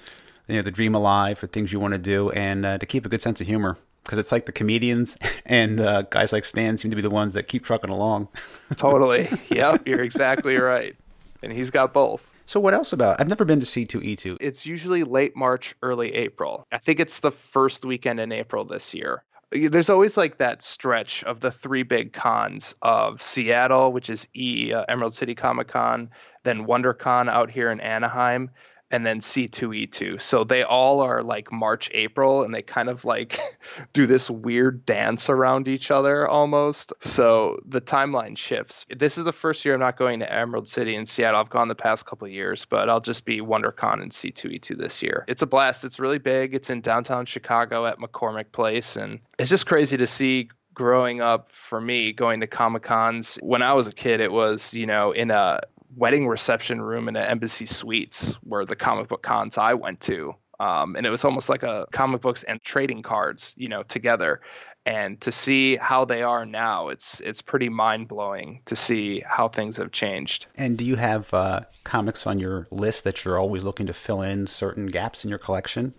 [0.47, 3.05] you know, the dream alive for things you want to do, and uh, to keep
[3.05, 3.77] a good sense of humor.
[4.03, 7.33] Because it's like the comedians and uh, guys like Stan seem to be the ones
[7.33, 8.29] that keep trucking along.
[8.77, 9.29] totally.
[9.49, 10.95] Yep, you're exactly right.
[11.43, 12.28] And he's got both.
[12.49, 13.21] So what else about?
[13.21, 14.37] I've never been to C2E2.
[14.41, 16.65] It's usually late March, early April.
[16.71, 19.23] I think it's the first weekend in April this year.
[19.51, 24.73] There's always like that stretch of the three big cons of Seattle, which is E
[24.73, 26.09] uh, Emerald City Comic Con,
[26.41, 28.49] then WonderCon out here in Anaheim,
[28.91, 30.21] and then C2E2.
[30.21, 33.39] So they all are like March, April, and they kind of like
[33.93, 36.93] do this weird dance around each other almost.
[36.99, 38.85] So the timeline shifts.
[38.89, 41.39] This is the first year I'm not going to Emerald City in Seattle.
[41.39, 45.25] I've gone the past couple years, but I'll just be WonderCon and C2E2 this year.
[45.27, 45.83] It's a blast.
[45.83, 46.55] It's really big.
[46.55, 51.49] It's in downtown Chicago at McCormick Place, and it's just crazy to see growing up
[51.49, 55.11] for me going to comic cons when i was a kid it was you know
[55.11, 55.59] in a
[55.99, 60.33] wedding reception room in an embassy suites where the comic book cons I went to.
[60.59, 64.41] Um, and it was almost like a comic books and trading cards, you know, together.
[64.85, 69.49] And to see how they are now, it's it's pretty mind blowing to see how
[69.49, 70.47] things have changed.
[70.55, 74.21] And do you have uh, comics on your list that you're always looking to fill
[74.21, 75.93] in certain gaps in your collection?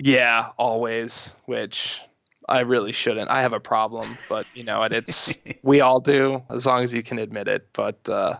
[0.00, 1.34] Yeah, always.
[1.44, 2.00] Which
[2.48, 3.30] I really shouldn't.
[3.30, 6.94] I have a problem, but you know, and it's we all do as long as
[6.94, 7.68] you can admit it.
[7.72, 8.38] But uh,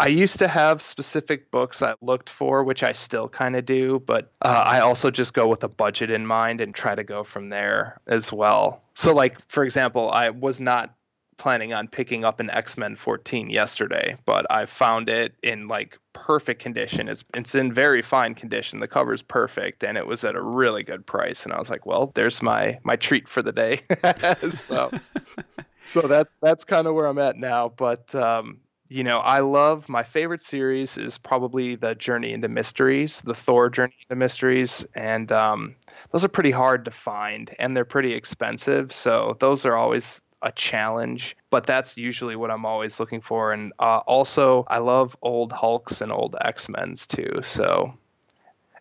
[0.00, 4.02] I used to have specific books I looked for, which I still kind of do,
[4.06, 7.22] but uh, I also just go with a budget in mind and try to go
[7.22, 8.82] from there as well.
[8.94, 10.94] So, like, for example, I was not
[11.36, 16.62] planning on picking up an X-Men 14 yesterday, but I found it in like perfect
[16.62, 17.06] condition.
[17.08, 18.80] It's it's in very fine condition.
[18.80, 21.84] The cover's perfect and it was at a really good price and I was like,
[21.84, 23.80] well, there's my my treat for the day.
[24.50, 24.90] so
[25.84, 29.88] so that's that's kind of where I'm at now, but um you know, I love
[29.88, 35.30] my favorite series is probably the Journey into Mysteries, the Thor Journey into Mysteries, and
[35.30, 35.76] um,
[36.10, 38.92] those are pretty hard to find and they're pretty expensive.
[38.92, 43.52] So those are always a challenge, but that's usually what I'm always looking for.
[43.52, 47.40] And uh, also, I love old Hulks and old X Men's too.
[47.42, 47.94] So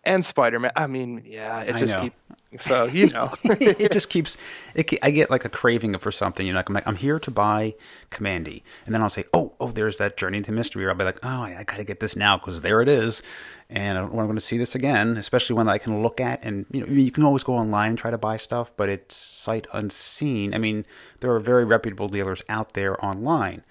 [0.10, 0.72] and Spider-Man.
[0.76, 2.20] I mean, yeah, it just keeps.
[2.58, 4.38] So you know, it just keeps.
[4.74, 6.46] It, I get like a craving for something.
[6.46, 7.76] You know, like I'm, like, I'm here to buy
[8.10, 10.84] Kamandi, and then I'll say, oh, oh, there's that Journey into Mystery.
[10.86, 12.90] Or I'll be like, oh, I, I got to get this now because there it
[12.90, 13.22] is,
[13.70, 15.16] and I am going to see this again.
[15.16, 17.98] Especially when I can look at and you know, you can always go online and
[17.98, 20.56] try to buy stuff, but it's sight unseen.
[20.56, 20.86] I mean,
[21.22, 23.64] there are very reputable dealers out there online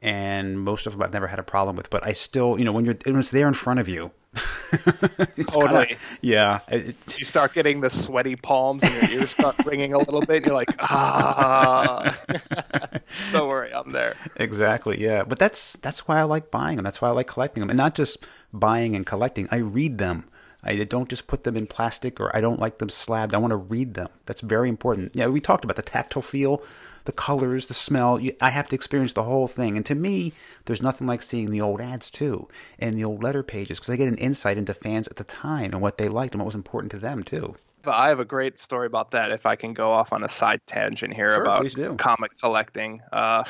[0.00, 1.88] and most of them I've never had a problem with.
[1.88, 4.10] But I still, you know, when you're when it's there in front of you,
[5.50, 5.86] totally.
[5.86, 6.60] Kinda, yeah.
[6.68, 10.38] It, you start getting the sweaty palms and your ears start ringing a little bit.
[10.38, 12.18] And you're like, ah.
[13.32, 14.16] Don't worry, I'm there.
[14.36, 15.00] Exactly.
[15.00, 15.24] Yeah.
[15.24, 16.84] But that's that's why I like buying them.
[16.84, 19.48] That's why I like collecting them, and not just buying and collecting.
[19.50, 20.24] I read them.
[20.64, 23.34] I don't just put them in plastic or I don't like them slabbed.
[23.34, 24.08] I want to read them.
[24.26, 25.10] That's very important.
[25.16, 26.62] Yeah, we talked about the tactile feel
[27.04, 28.20] the colors, the smell.
[28.40, 29.76] I have to experience the whole thing.
[29.76, 30.32] And to me,
[30.64, 33.96] there's nothing like seeing the old ads too and the old letter pages because I
[33.96, 36.54] get an insight into fans at the time and what they liked and what was
[36.54, 37.56] important to them too.
[37.84, 39.32] I have a great story about that.
[39.32, 43.00] If I can go off on a side tangent here sure, about comic collecting.
[43.12, 43.44] Uh,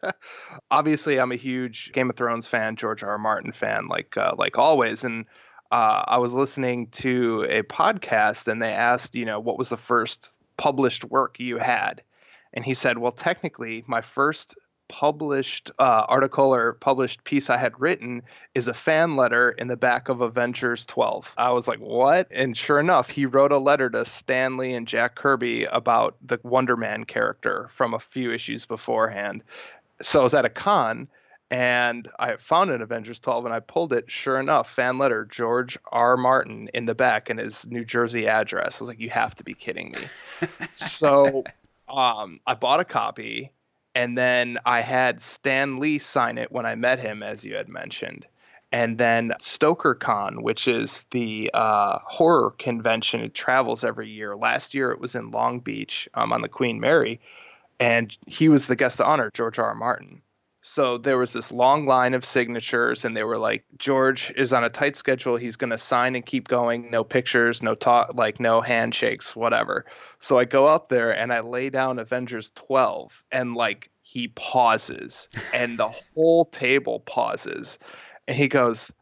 [0.70, 3.10] obviously, I'm a huge Game of Thrones fan, George R.
[3.10, 3.18] R.
[3.18, 5.04] Martin fan, like uh, like always.
[5.04, 5.26] And
[5.70, 9.76] uh, I was listening to a podcast, and they asked, you know, what was the
[9.76, 12.02] first published work you had?
[12.58, 14.56] And he said, "Well, technically, my first
[14.88, 18.24] published uh, article or published piece I had written
[18.56, 21.34] is a fan letter in the back of Avengers 12.
[21.38, 22.26] I was like, what?
[22.32, 26.40] And sure enough, he wrote a letter to Stan Lee and Jack Kirby about the
[26.42, 29.44] Wonder Man character from a few issues beforehand.
[30.02, 31.06] So I was at a con
[31.50, 34.10] and I found an Avengers 12 and I pulled it.
[34.10, 36.16] Sure enough, fan letter, George R.
[36.16, 38.80] Martin in the back and his New Jersey address.
[38.80, 40.48] I was like, you have to be kidding me.
[40.72, 41.44] so
[41.88, 43.52] um, I bought a copy,
[43.94, 47.68] and then I had Stan Lee sign it when I met him, as you had
[47.68, 48.26] mentioned.
[48.70, 54.36] And then StokerCon, which is the uh, horror convention, it travels every year.
[54.36, 57.20] Last year it was in Long Beach um, on the Queen Mary,
[57.80, 59.66] and he was the guest of honor, George R.
[59.66, 59.74] R.
[59.74, 60.20] Martin.
[60.70, 64.64] So there was this long line of signatures, and they were like, George is on
[64.64, 65.36] a tight schedule.
[65.36, 66.90] He's going to sign and keep going.
[66.90, 69.86] No pictures, no talk, like no handshakes, whatever.
[70.18, 75.30] So I go up there and I lay down Avengers 12, and like he pauses,
[75.54, 77.78] and the whole table pauses,
[78.28, 78.92] and he goes,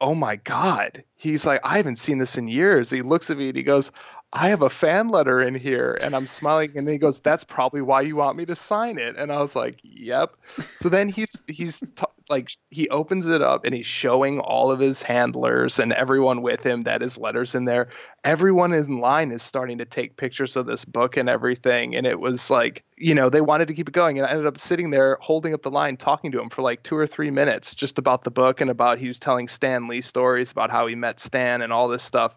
[0.00, 1.04] Oh my God.
[1.14, 2.90] He's like, I haven't seen this in years.
[2.90, 3.92] He looks at me and he goes,
[4.34, 5.96] I have a fan letter in here.
[6.02, 6.72] And I'm smiling.
[6.76, 9.16] And then he goes, That's probably why you want me to sign it.
[9.16, 10.34] And I was like, Yep.
[10.76, 14.80] So then he's, he's, t- like he opens it up and he's showing all of
[14.80, 17.88] his handlers and everyone with him that his letters in there
[18.24, 22.18] everyone in line is starting to take pictures of this book and everything and it
[22.18, 24.90] was like you know they wanted to keep it going and i ended up sitting
[24.90, 27.98] there holding up the line talking to him for like two or three minutes just
[27.98, 31.20] about the book and about he was telling stan lee stories about how he met
[31.20, 32.34] stan and all this stuff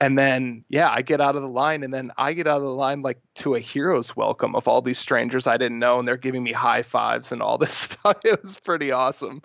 [0.00, 2.62] and then, yeah, I get out of the line, and then I get out of
[2.62, 6.06] the line like to a hero's welcome of all these strangers I didn't know, and
[6.06, 8.18] they're giving me high fives and all this stuff.
[8.24, 9.42] It was pretty awesome.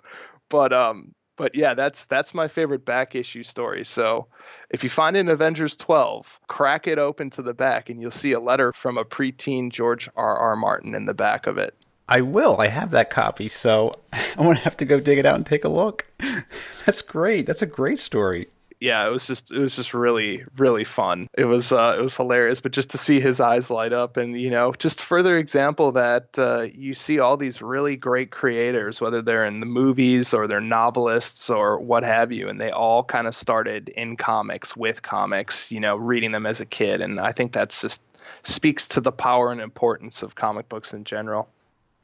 [0.48, 3.84] But um, but yeah, that's that's my favorite back issue story.
[3.84, 4.28] So
[4.70, 8.32] if you find an Avengers 12, crack it open to the back, and you'll see
[8.32, 10.36] a letter from a preteen George R.
[10.36, 10.54] R.
[10.54, 11.74] Martin in the back of it.
[12.06, 12.60] I will.
[12.60, 15.64] I have that copy, so I'm gonna have to go dig it out and take
[15.64, 16.06] a look.
[16.86, 17.46] That's great.
[17.46, 18.46] That's a great story
[18.84, 21.28] yeah, it was just it was just really really fun.
[21.32, 24.38] It was uh, it was hilarious, but just to see his eyes light up and
[24.38, 29.22] you know just further example that uh, you see all these really great creators, whether
[29.22, 33.26] they're in the movies or they're novelists or what have you, and they all kind
[33.26, 37.32] of started in comics with comics, you know, reading them as a kid, and I
[37.32, 38.02] think that's just
[38.42, 41.48] speaks to the power and importance of comic books in general.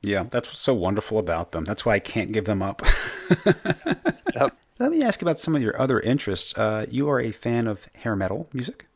[0.02, 1.64] Yeah, that's what's so wonderful about them.
[1.64, 2.82] That's why I can't give them up.
[4.34, 4.56] yep.
[4.78, 6.56] Let me ask about some of your other interests.
[6.56, 8.86] Uh, you are a fan of hair metal music?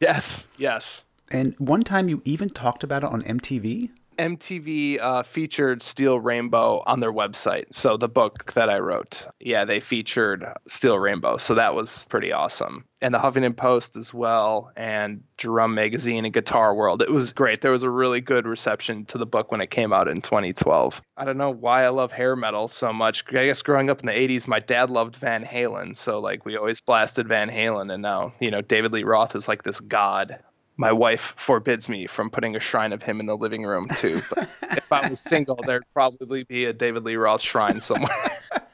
[0.00, 1.04] Yes, yes.
[1.30, 3.90] And one time you even talked about it on MTV?
[4.18, 7.66] MTV uh, featured Steel Rainbow on their website.
[7.72, 11.36] So the book that I wrote, yeah, they featured Steel Rainbow.
[11.36, 12.84] So that was pretty awesome.
[13.00, 17.00] And the Huffington Post as well, and Drum Magazine and Guitar World.
[17.00, 17.60] It was great.
[17.60, 21.00] There was a really good reception to the book when it came out in 2012.
[21.16, 23.24] I don't know why I love hair metal so much.
[23.28, 25.96] I guess growing up in the 80s, my dad loved Van Halen.
[25.96, 27.92] So like we always blasted Van Halen.
[27.92, 30.40] And now, you know, David Lee Roth is like this god
[30.78, 34.22] my wife forbids me from putting a shrine of him in the living room too.
[34.30, 38.08] But if I was single, there'd probably be a David Lee Roth shrine somewhere.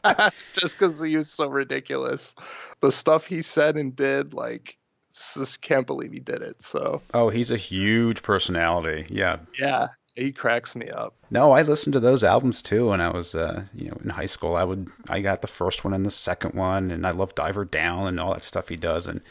[0.53, 2.35] Just because he was so ridiculous,
[2.83, 4.77] the stuff he said and did, like,
[5.11, 6.63] just can't believe he did it.
[6.63, 7.01] So.
[7.15, 9.07] Oh, he's a huge personality.
[9.09, 9.39] Yeah.
[9.59, 11.15] Yeah, he cracks me up.
[11.31, 14.27] No, I listened to those albums too when I was, uh, you know, in high
[14.27, 14.57] school.
[14.57, 17.65] I would, I got the first one and the second one, and I love Diver
[17.65, 19.23] Down and all that stuff he does, and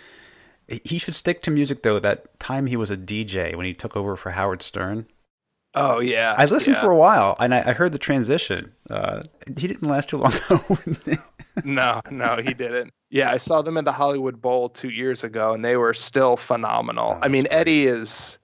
[0.83, 1.99] he should stick to music though.
[1.99, 5.07] That time he was a DJ when he took over for Howard Stern.
[5.75, 6.81] Oh yeah, I listened yeah.
[6.81, 8.73] for a while and I, I heard the transition.
[8.89, 9.23] Uh,
[9.57, 10.77] he didn't last too long though.
[11.63, 12.93] no, no, he didn't.
[13.09, 16.35] Yeah, I saw them at the Hollywood Bowl two years ago, and they were still
[16.35, 17.11] phenomenal.
[17.11, 17.53] Oh, I mean, great.
[17.53, 18.39] Eddie is,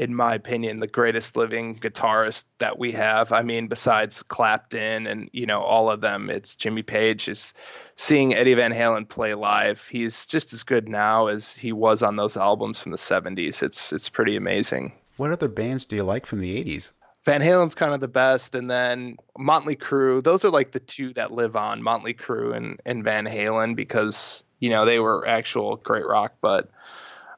[0.00, 3.32] in my opinion, the greatest living guitarist that we have.
[3.32, 7.52] I mean, besides Clapton and you know all of them, it's Jimmy Page is
[7.96, 12.16] seeing Eddie Van Halen play live, he's just as good now as he was on
[12.16, 13.62] those albums from the 70s.
[13.62, 14.94] It's it's pretty amazing.
[15.18, 16.92] What other bands do you like from the 80s?
[17.26, 20.24] Van Halen's kind of the best, and then Motley Crue.
[20.24, 24.44] Those are like the two that live on Motley Crue and, and Van Halen because
[24.60, 26.32] you know they were actual great rock.
[26.40, 26.70] But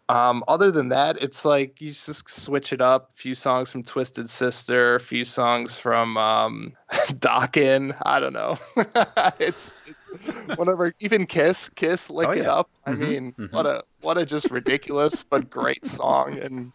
[0.08, 3.10] um, other than that, it's like you just switch it up.
[3.12, 7.96] A few songs from Twisted Sister, a few songs from um, Dokken.
[8.02, 8.58] I don't know.
[9.38, 10.94] it's it's whatever.
[11.00, 12.42] Even Kiss, Kiss, lick oh, yeah.
[12.42, 12.70] it up.
[12.84, 13.56] I mm-hmm, mean, mm-hmm.
[13.56, 16.72] what a what a just ridiculous but great song and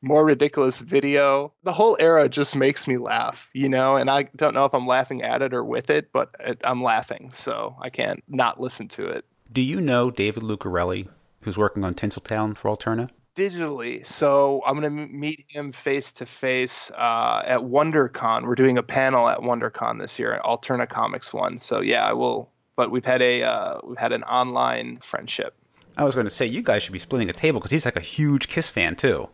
[0.00, 1.52] more ridiculous video.
[1.62, 3.96] The whole era just makes me laugh, you know.
[3.96, 6.30] And I don't know if I'm laughing at it or with it, but
[6.64, 9.24] I'm laughing, so I can't not listen to it.
[9.52, 11.08] Do you know David Lucarelli,
[11.42, 13.10] who's working on Tinseltown for Alterna?
[13.34, 14.06] digitally.
[14.06, 18.46] So I'm going to meet him face to face at WonderCon.
[18.46, 21.58] We're doing a panel at WonderCon this year, Alterna Comics one.
[21.58, 25.54] So yeah, I will but we've had a uh, we've had an online friendship.
[25.96, 27.96] I was going to say you guys should be splitting a table because he's like
[27.96, 29.28] a huge Kiss fan too.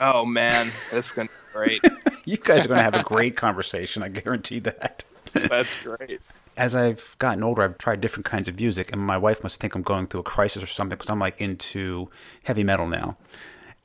[0.00, 1.82] Oh man, that's going to be great.
[2.24, 4.02] you guys are going to have a great conversation.
[4.02, 5.04] I guarantee that.
[5.32, 6.20] that's great.
[6.56, 9.74] As I've gotten older, I've tried different kinds of music, and my wife must think
[9.74, 12.10] I'm going through a crisis or something because I'm like into
[12.44, 13.16] heavy metal now.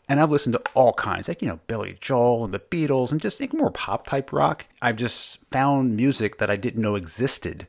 [0.09, 3.19] And I've listened to all kinds, like, you know, Billy Joel and the Beatles and
[3.19, 4.65] just like more pop type rock.
[4.81, 7.67] I've just found music that I didn't know existed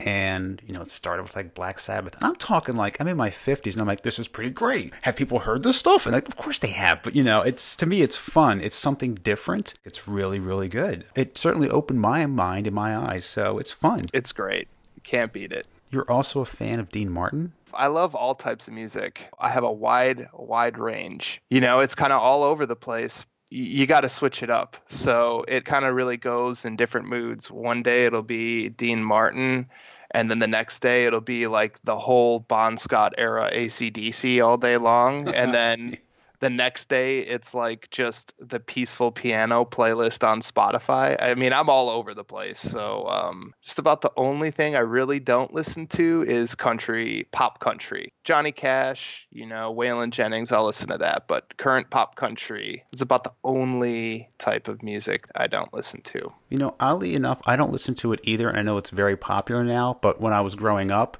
[0.00, 2.14] and you know it started with like black sabbath.
[2.16, 4.92] And i'm talking like i'm in my 50s and i'm like this is pretty great.
[5.02, 6.06] Have people heard this stuff?
[6.06, 8.60] And like of course they have but you know it's to me it's fun.
[8.60, 9.74] It's something different.
[9.84, 11.04] It's really really good.
[11.14, 14.06] It certainly opened my mind and my eyes so it's fun.
[14.12, 14.68] It's great.
[14.96, 15.66] You can't beat it.
[15.90, 17.52] You're also a fan of dean martin?
[17.74, 19.28] I love all types of music.
[19.38, 21.40] I have a wide, wide range.
[21.50, 24.76] You know, it's kind of all over the place, you got to switch it up.
[24.88, 27.50] So it kind of really goes in different moods.
[27.50, 29.68] One day it'll be Dean Martin,
[30.12, 34.58] and then the next day it'll be like the whole Bon Scott era ACDC all
[34.58, 35.98] day long, and then
[36.40, 41.16] the next day it's like just the peaceful piano playlist on Spotify.
[41.20, 42.58] I mean, I'm all over the place.
[42.58, 47.60] So, um, just about the only thing I really don't listen to is country, pop
[47.60, 48.12] country.
[48.24, 51.28] Johnny Cash, you know, Waylon Jennings, I'll listen to that.
[51.28, 56.32] But current pop country is about the only type of music I don't listen to.
[56.48, 58.54] You know, oddly enough, I don't listen to it either.
[58.54, 61.18] I know it's very popular now, but when I was growing up,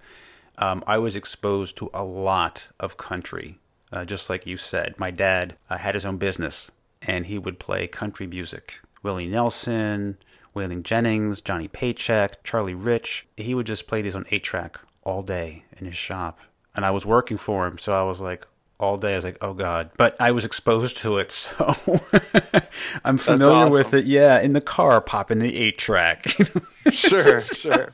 [0.57, 3.59] um, I was exposed to a lot of country.
[3.93, 6.71] Uh, just like you said, my dad uh, had his own business
[7.03, 8.81] and he would play country music.
[9.03, 10.19] Willie Nelson,
[10.55, 13.27] Waylon Jennings, Johnny Paycheck, Charlie Rich.
[13.37, 16.39] He would just play these on 8 track all day in his shop.
[16.75, 18.47] And I was working for him, so I was like,
[18.81, 19.13] all day.
[19.13, 19.91] I was like, oh God.
[19.97, 21.75] But I was exposed to it, so
[23.05, 23.73] I'm familiar awesome.
[23.73, 24.07] with it.
[24.07, 26.27] Yeah, in the car, popping the eight track.
[26.91, 27.91] sure, sure.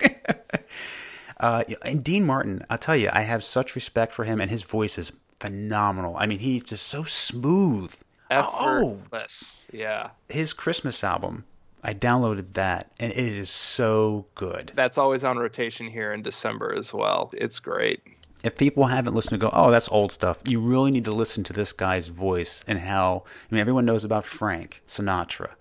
[1.38, 4.62] Uh, and Dean Martin, I'll tell you, I have such respect for him, and his
[4.62, 6.16] voice is phenomenal.
[6.16, 7.94] I mean, he's just so smooth.
[8.30, 9.66] Effortless.
[9.66, 10.10] Oh, yeah.
[10.28, 11.44] His Christmas album,
[11.84, 14.72] I downloaded that, and it is so good.
[14.74, 17.30] That's always on rotation here in December as well.
[17.36, 18.02] It's great.
[18.42, 21.44] If people haven't listened to go, oh, that's old stuff, you really need to listen
[21.44, 25.54] to this guy's voice and how, I mean, everyone knows about Frank Sinatra.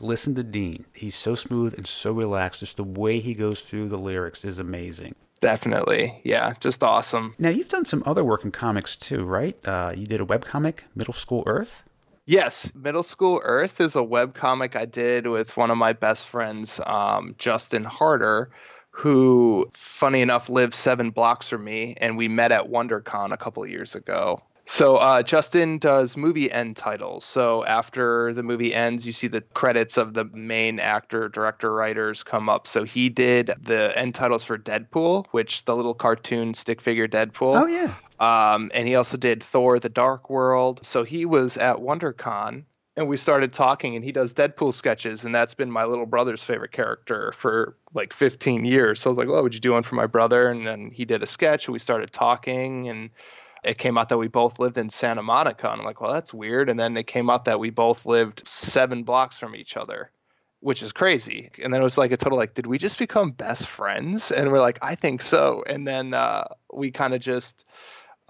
[0.00, 0.86] Listen to Dean.
[0.94, 2.60] He's so smooth and so relaxed.
[2.60, 5.14] Just the way he goes through the lyrics is amazing.
[5.40, 6.20] Definitely.
[6.24, 7.34] Yeah, just awesome.
[7.38, 9.56] Now, you've done some other work in comics too, right?
[9.66, 11.82] Uh, you did a webcomic, Middle School Earth?
[12.26, 16.80] Yes, Middle School Earth is a webcomic I did with one of my best friends,
[16.86, 18.50] um, Justin Harder,
[18.90, 23.66] who, funny enough, lives seven blocks from me, and we met at WonderCon a couple
[23.66, 24.42] years ago.
[24.70, 27.24] So uh, Justin does movie end titles.
[27.24, 32.22] So after the movie ends, you see the credits of the main actor, director, writers
[32.22, 32.68] come up.
[32.68, 37.60] So he did the end titles for Deadpool, which the little cartoon stick figure Deadpool.
[37.60, 37.92] Oh yeah.
[38.20, 40.86] Um, and he also did Thor: The Dark World.
[40.86, 42.62] So he was at WonderCon
[42.96, 46.44] and we started talking and he does deadpool sketches and that's been my little brother's
[46.44, 49.82] favorite character for like 15 years so i was like well would you do one
[49.82, 53.10] for my brother and then he did a sketch and we started talking and
[53.64, 55.70] it came out that we both lived in Santa Monica.
[55.70, 56.70] And I'm like, well, that's weird.
[56.70, 60.10] And then it came out that we both lived seven blocks from each other,
[60.60, 61.50] which is crazy.
[61.62, 64.32] And then it was like a total like, did we just become best friends?
[64.32, 65.62] And we're like, I think so.
[65.66, 67.64] And then uh, we kind of just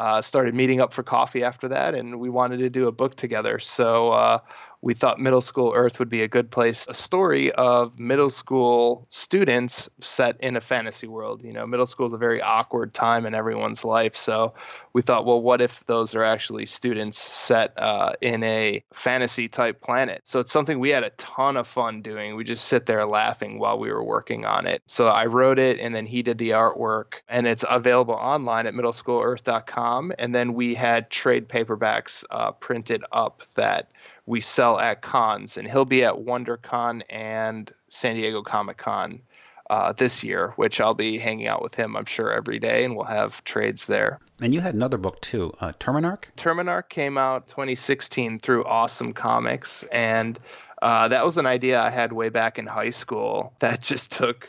[0.00, 3.14] uh, started meeting up for coffee after that, and we wanted to do a book
[3.16, 3.58] together.
[3.58, 4.38] So uh,
[4.82, 6.86] we thought Middle School Earth would be a good place.
[6.88, 11.42] A story of middle school students set in a fantasy world.
[11.44, 14.16] You know, middle school is a very awkward time in everyone's life.
[14.16, 14.54] So
[14.94, 19.82] we thought, well, what if those are actually students set uh, in a fantasy type
[19.82, 20.22] planet?
[20.24, 22.34] So it's something we had a ton of fun doing.
[22.34, 24.82] We just sit there laughing while we were working on it.
[24.86, 28.72] So I wrote it and then he did the artwork and it's available online at
[28.72, 30.12] middleschoolearth.com.
[30.18, 33.90] And then we had trade paperbacks uh, printed up that
[34.30, 39.20] we sell at cons, and he'll be at WonderCon and San Diego Comic Con
[39.68, 42.94] uh, this year, which I'll be hanging out with him, I'm sure, every day, and
[42.94, 44.20] we'll have trades there.
[44.40, 46.26] And you had another book too, uh, Terminarch.
[46.36, 50.38] Terminarch came out 2016 through Awesome Comics, and
[50.80, 54.48] uh, that was an idea I had way back in high school that just took,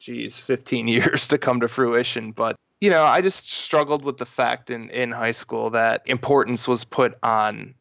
[0.00, 2.32] geez, 15 years to come to fruition.
[2.32, 6.66] But you know, I just struggled with the fact in in high school that importance
[6.66, 7.74] was put on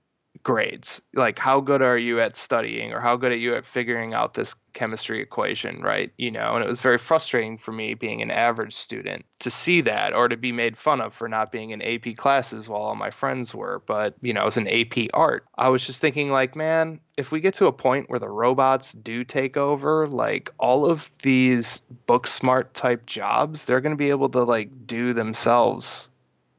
[0.43, 1.01] grades.
[1.13, 4.33] Like how good are you at studying or how good are you at figuring out
[4.33, 6.11] this chemistry equation right?
[6.17, 9.81] You know and it was very frustrating for me being an average student to see
[9.81, 12.95] that or to be made fun of for not being in ap classes while all
[12.95, 13.81] my friends were.
[13.85, 17.41] But you know as an ap art i was just thinking like man if we
[17.41, 22.27] get to a point where the robots do take over like all of these book
[22.27, 26.09] smart type jobs they're going to be able to like do themselves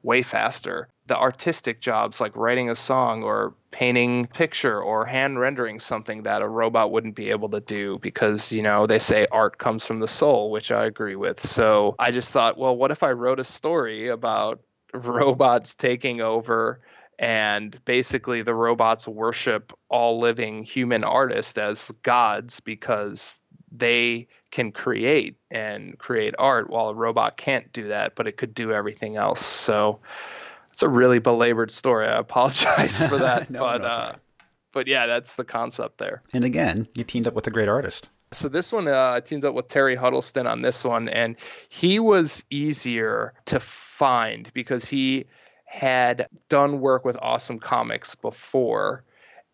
[0.03, 5.81] way faster the artistic jobs like writing a song or painting picture or hand rendering
[5.81, 9.59] something that a robot wouldn't be able to do because you know they say art
[9.59, 11.41] comes from the soul which i agree with.
[11.41, 14.61] So i just thought well what if i wrote a story about
[14.95, 16.81] robots taking over
[17.19, 23.41] and basically the robots worship all living human artists as gods because
[23.73, 28.55] they can create and create art while a robot can't do that but it could
[28.55, 29.45] do everything else.
[29.45, 29.99] So
[30.73, 32.07] it's a really belabored story.
[32.07, 34.13] I apologize for that, no, but no, uh,
[34.73, 36.23] but yeah, that's the concept there.
[36.33, 38.09] And again, you teamed up with a great artist.
[38.33, 41.37] So this one, uh, I teamed up with Terry Huddleston on this one, and
[41.69, 45.27] he was easier to find because he
[45.65, 49.05] had done work with Awesome Comics before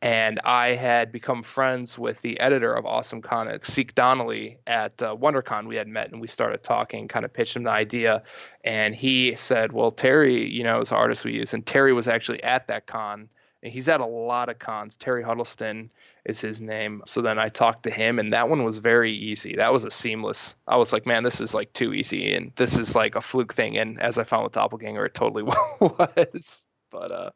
[0.07, 5.17] and I had become friends with the editor of Awesome Comics, Seek Donnelly, at uh,
[5.17, 5.67] WonderCon.
[5.67, 8.23] We had met and we started talking, kind of pitched him the idea,
[8.63, 12.07] and he said, "Well, Terry, you know, is an artist we use." And Terry was
[12.07, 13.29] actually at that con
[13.65, 14.97] And he's at a lot of cons.
[14.97, 15.91] Terry Huddleston
[16.25, 17.03] is his name.
[17.07, 19.57] So then I talked to him, and that one was very easy.
[19.57, 20.55] That was a seamless.
[20.69, 23.55] I was like, man, this is like too easy, and this is like a fluke
[23.55, 23.77] thing.
[23.77, 25.43] And as I found with Doppelganger, it totally
[25.81, 26.67] was.
[26.93, 27.31] But uh,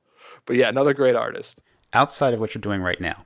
[0.47, 1.63] but yeah, another great artist.
[1.93, 3.25] Outside of what you're doing right now,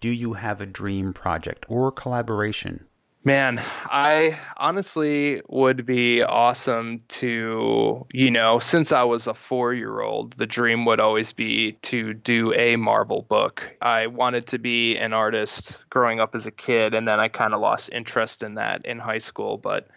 [0.00, 2.86] do you have a dream project or collaboration
[3.22, 10.00] Man, I honestly would be awesome to, you know, since I was a four year
[10.00, 13.76] old, the dream would always be to do a Marvel book.
[13.82, 17.52] I wanted to be an artist growing up as a kid, and then I kind
[17.52, 19.88] of lost interest in that in high school, but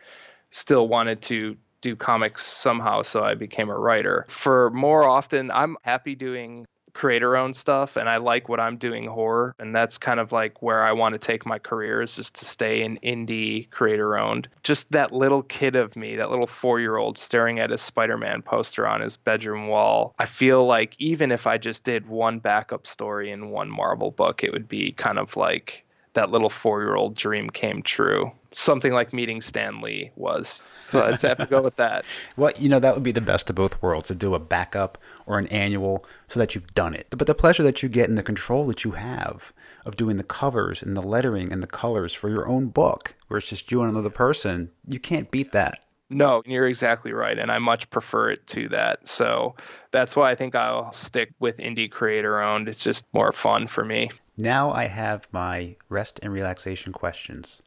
[0.50, 4.26] still wanted to do comics somehow, so I became a writer.
[4.28, 9.06] For more often, I'm happy doing creator owned stuff and I like what I'm doing
[9.06, 12.36] horror and that's kind of like where I want to take my career is just
[12.36, 14.48] to stay in indie creator owned.
[14.64, 19.02] Just that little kid of me, that little 4-year-old staring at his Spider-Man poster on
[19.02, 20.14] his bedroom wall.
[20.20, 24.44] I feel like even if I just did one backup story in one Marvel book,
[24.44, 25.83] it would be kind of like
[26.14, 28.32] that little four year old dream came true.
[28.52, 30.62] Something like meeting Stan Lee was.
[30.86, 32.06] So I'd have to go with that.
[32.38, 34.98] well, you know, that would be the best of both worlds to do a backup
[35.26, 37.08] or an annual so that you've done it.
[37.10, 39.54] But the pleasure that you get and the control that you have
[39.86, 43.38] of doing the covers and the lettering and the colors for your own book, where
[43.38, 45.80] it's just you and another person, you can't beat that.
[46.14, 47.38] No, you're exactly right.
[47.38, 49.08] And I much prefer it to that.
[49.08, 49.56] So
[49.92, 52.68] that's why I think I'll stick with indie creator owned.
[52.70, 54.10] It's just more fun for me.
[54.38, 57.62] Now I have my rest and relaxation questions.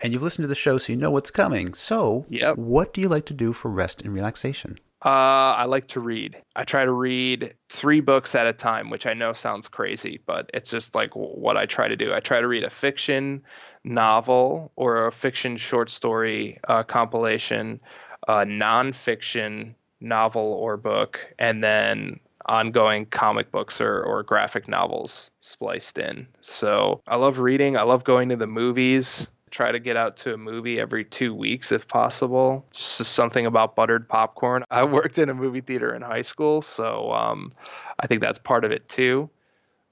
[0.00, 1.72] And you've listened to the show, so you know what's coming.
[1.74, 2.58] So, yep.
[2.58, 4.78] what do you like to do for rest and relaxation?
[5.04, 6.40] Uh, I like to read.
[6.56, 10.50] I try to read three books at a time, which I know sounds crazy, but
[10.54, 12.12] it's just like what I try to do.
[12.12, 13.42] I try to read a fiction
[13.84, 17.80] novel or a fiction short story uh, compilation,
[18.28, 26.26] nonfiction novel or book, and then ongoing comic books or, or graphic novels spliced in.
[26.40, 27.76] So I love reading.
[27.76, 29.26] I love going to the movies.
[29.50, 32.64] Try to get out to a movie every two weeks if possible.
[32.68, 34.64] It's Just something about buttered popcorn.
[34.70, 37.52] I worked in a movie theater in high school, so um,
[37.98, 39.30] I think that's part of it too.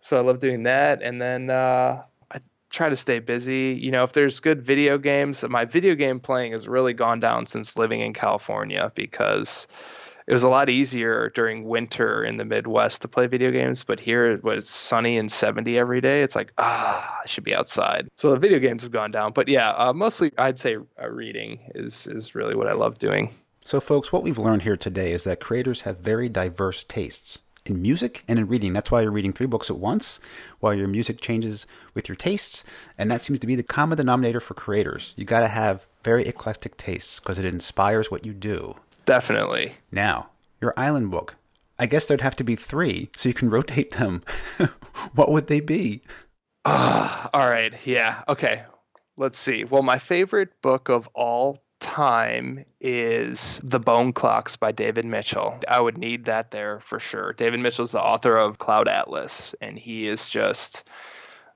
[0.00, 1.00] So I love doing that.
[1.00, 2.02] And then uh,
[2.72, 3.78] try to stay busy.
[3.80, 7.46] You know, if there's good video games, my video game playing has really gone down
[7.46, 9.68] since living in California because
[10.26, 14.00] it was a lot easier during winter in the Midwest to play video games, but
[14.00, 16.22] here it was sunny and 70 every day.
[16.22, 18.08] It's like, ah, I should be outside.
[18.14, 19.32] So the video games have gone down.
[19.32, 23.34] But yeah, uh, mostly I'd say uh, reading is, is really what I love doing.
[23.64, 27.80] So, folks, what we've learned here today is that creators have very diverse tastes in
[27.80, 28.72] music and in reading.
[28.72, 30.20] That's why you're reading three books at once,
[30.60, 32.64] while your music changes with your tastes.
[32.98, 35.14] And that seems to be the common denominator for creators.
[35.16, 38.76] You got to have very eclectic tastes because it inspires what you do.
[39.04, 39.74] Definitely.
[39.90, 41.36] Now, your island book.
[41.78, 44.22] I guess there'd have to be three, so you can rotate them.
[45.14, 46.02] what would they be?
[46.64, 47.74] Uh, all right.
[47.84, 48.22] Yeah.
[48.28, 48.62] Okay.
[49.16, 49.64] Let's see.
[49.64, 55.58] Well, my favorite book of all time is The Bone Clocks by David Mitchell.
[55.68, 57.32] I would need that there for sure.
[57.32, 60.84] David Mitchell is the author of Cloud Atlas, and he is just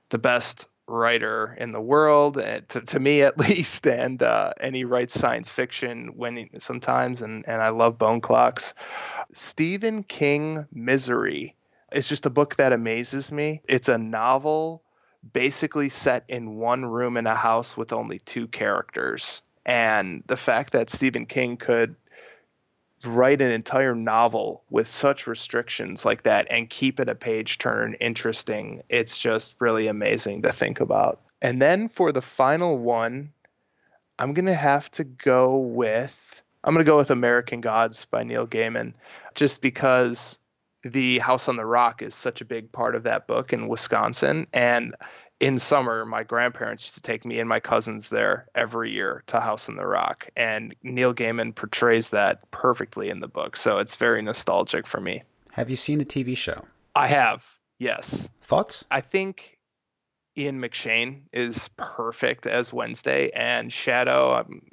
[0.09, 3.87] the best writer in the world, eh, to, to me at least.
[3.87, 8.73] And uh, and he writes science fiction when sometimes, and and I love Bone Clocks.
[9.33, 11.55] Stephen King Misery
[11.91, 13.61] is just a book that amazes me.
[13.67, 14.83] It's a novel
[15.33, 19.41] basically set in one room in a house with only two characters.
[19.67, 21.95] And the fact that Stephen King could
[23.05, 27.95] write an entire novel with such restrictions like that and keep it a page turn
[27.99, 31.21] interesting it's just really amazing to think about.
[31.41, 33.33] And then for the final one
[34.17, 38.23] i'm going to have to go with i'm going to go with american gods by
[38.23, 38.93] neil gaiman
[39.35, 40.39] just because
[40.83, 44.47] the house on the rock is such a big part of that book in wisconsin.
[44.53, 44.95] And
[45.39, 49.39] in summer, my grandparents used to take me and my cousins there every year to
[49.39, 53.55] House on the Rock, and Neil Gaiman portrays that perfectly in the book.
[53.55, 55.23] So it's very nostalgic for me.
[55.51, 56.65] Have you seen the TV show?
[56.95, 57.45] I have.
[57.79, 58.29] Yes.
[58.41, 58.85] Thoughts?
[58.89, 59.57] I think
[60.37, 64.33] Ian McShane is perfect as Wednesday, and Shadow.
[64.33, 64.63] I'm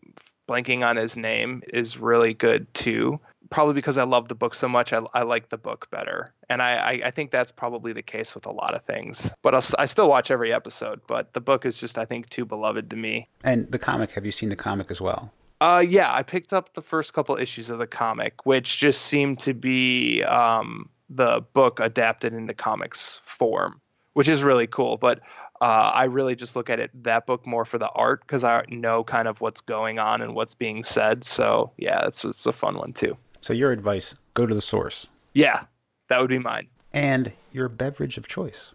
[0.49, 3.21] blanking on his name is really good too
[3.51, 6.33] probably because I love the book so much, I, I like the book better.
[6.49, 9.33] And I, I, I, think that's probably the case with a lot of things.
[9.43, 12.45] But I'll, I still watch every episode, but the book is just, I think, too
[12.45, 13.29] beloved to me.
[13.43, 15.33] And the comic, have you seen the comic as well?
[15.61, 19.39] Uh, yeah, I picked up the first couple issues of the comic, which just seemed
[19.41, 23.81] to be um, the book adapted into comics form,
[24.13, 24.97] which is really cool.
[24.97, 25.21] But
[25.61, 28.65] uh, I really just look at it that book more for the art because I
[28.69, 31.25] know kind of what's going on and what's being said.
[31.25, 33.17] So yeah, it's it's a fun one too.
[33.45, 35.09] So your advice: go to the source.
[35.35, 35.65] Yeah,
[36.09, 36.67] that would be mine.
[36.95, 38.73] And your beverage of choice.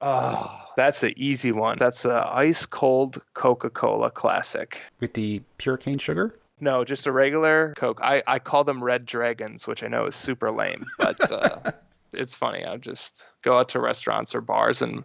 [0.00, 1.76] Oh, that's an easy one.
[1.76, 4.80] That's a ice cold Coca Cola classic.
[5.00, 6.34] With the pure cane sugar?
[6.60, 8.00] No, just a regular Coke.
[8.02, 11.72] I, I call them Red Dragons, which I know is super lame, but uh,
[12.14, 12.64] it's funny.
[12.64, 15.04] I just go out to restaurants or bars and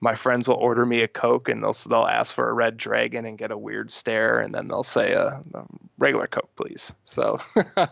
[0.00, 3.26] my friends will order me a Coke and they'll they'll ask for a Red Dragon
[3.26, 5.64] and get a weird stare, and then they'll say a, a
[5.98, 6.94] regular Coke, please.
[7.02, 7.40] So.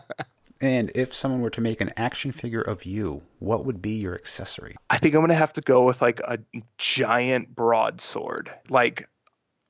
[0.61, 4.13] And if someone were to make an action figure of you, what would be your
[4.13, 4.75] accessory?
[4.89, 6.39] I think I'm gonna have to go with like a
[6.77, 9.07] giant broadsword, like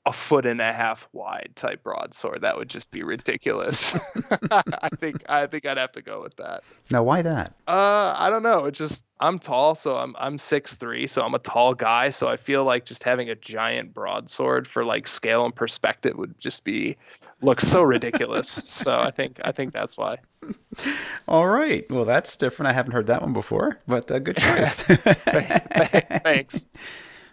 [0.05, 2.41] a foot and a half wide type broadsword.
[2.41, 3.97] That would just be ridiculous.
[4.51, 6.63] I think I think I'd have to go with that.
[6.89, 7.53] Now, why that?
[7.67, 8.65] Uh, I don't know.
[8.65, 12.09] It's just I'm tall, so I'm I'm six three, so I'm a tall guy.
[12.09, 16.39] So I feel like just having a giant broadsword for like scale and perspective would
[16.39, 16.97] just be
[17.41, 18.49] look so ridiculous.
[18.49, 20.17] so I think I think that's why.
[21.27, 21.85] All right.
[21.89, 22.69] Well, that's different.
[22.69, 24.81] I haven't heard that one before, but uh, good choice.
[24.83, 26.65] Thanks.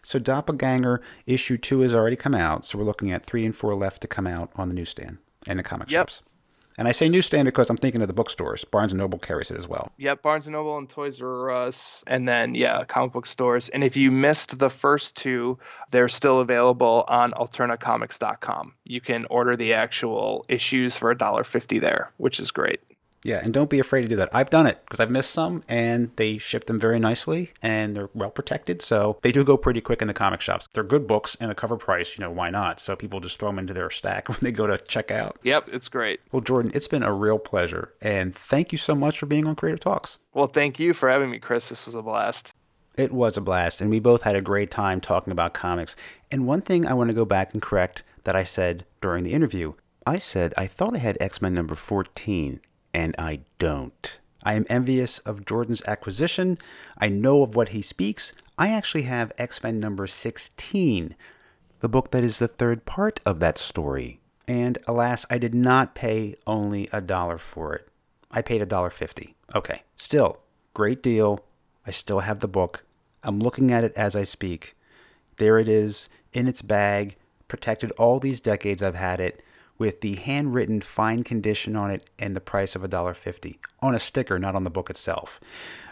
[0.01, 2.65] So Doppelganger issue two has already come out.
[2.65, 5.59] So we're looking at three and four left to come out on the newsstand and
[5.59, 6.01] the comic Yep.
[6.09, 6.23] shops.
[6.79, 8.65] And I say newsstand because I'm thinking of the bookstores.
[8.65, 9.93] Barnes and Noble carries it as well.
[9.99, 13.69] Yep, Barnes and Noble and Toys R Us, and then yeah, comic book stores.
[13.69, 15.59] And if you missed the first two,
[15.91, 18.73] they're still available on alternacomics.com.
[18.85, 22.81] You can order the actual issues for $1.50 there, which is great.
[23.25, 24.29] Yeah, and don't be afraid to do that.
[24.33, 28.11] I've done it because I've missed some, and they ship them very nicely, and they're
[28.15, 28.81] well protected.
[28.83, 30.69] So they do go pretty quick in the comic shops.
[30.73, 32.17] They're good books and a cover price.
[32.17, 32.81] You know why not?
[32.81, 35.39] So people just throw them into their stack when they go to check out.
[35.43, 36.21] Yep, it's great.
[36.33, 39.57] Well, Jordan, it's been a real pleasure, and thank you so much for being on
[39.57, 40.19] Creator Talks.
[40.33, 41.69] Well, thank you for having me, Chris.
[41.69, 42.53] This was a blast.
[42.97, 45.95] It was a blast, and we both had a great time talking about comics.
[46.33, 49.33] And one thing I want to go back and correct that I said during the
[49.33, 49.75] interview
[50.09, 52.61] I said I thought I had X Men number 14,
[52.99, 54.19] and I don't.
[54.43, 56.59] I am envious of Jordan's acquisition.
[56.99, 58.33] I know of what he speaks.
[58.59, 61.15] I actually have X Men number 16,
[61.79, 64.19] the book that is the third part of that story.
[64.49, 67.89] And alas, I did not pay only a dollar for it.
[68.33, 69.37] I paid a dollar fifty.
[69.55, 70.41] Okay, still
[70.75, 71.45] great deal.
[71.87, 72.85] I still have the book.
[73.23, 74.75] I'm looking at it as I speak.
[75.37, 79.41] There it is in its bag, protected all these decades I've had it,
[79.79, 84.39] with the handwritten fine condition on it and the price of $1.50 on a sticker,
[84.39, 85.41] not on the book itself.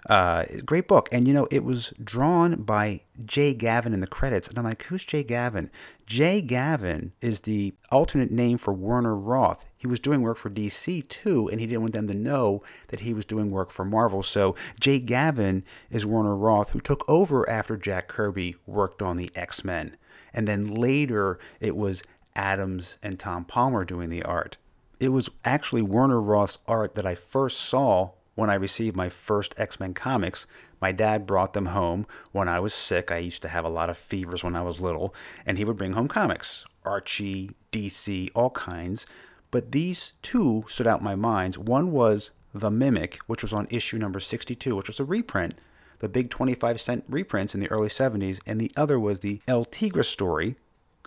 [0.09, 1.09] Uh, great book.
[1.11, 4.49] And you know, it was drawn by Jay Gavin in the credits.
[4.49, 5.70] And I'm like, who's Jay Gavin?
[6.07, 9.66] Jay Gavin is the alternate name for Werner Roth.
[9.76, 13.01] He was doing work for DC too, and he didn't want them to know that
[13.01, 14.22] he was doing work for Marvel.
[14.22, 19.30] So Jay Gavin is Werner Roth, who took over after Jack Kirby worked on the
[19.34, 19.97] X Men.
[20.32, 22.03] And then later it was
[22.37, 24.57] Adams and Tom Palmer doing the art.
[25.01, 29.59] It was actually Werner Roth's art that I first saw when I received my first
[29.59, 30.47] X Men comics.
[30.80, 33.11] My dad brought them home when I was sick.
[33.11, 35.14] I used to have a lot of fevers when I was little,
[35.45, 39.07] and he would bring home comics Archie, DC, all kinds.
[39.51, 41.57] But these two stood out in my mind.
[41.57, 45.55] One was The Mimic, which was on issue number 62, which was a reprint,
[45.99, 49.64] the big 25 cent reprints in the early 70s, and the other was the El
[49.64, 50.57] Tigre story,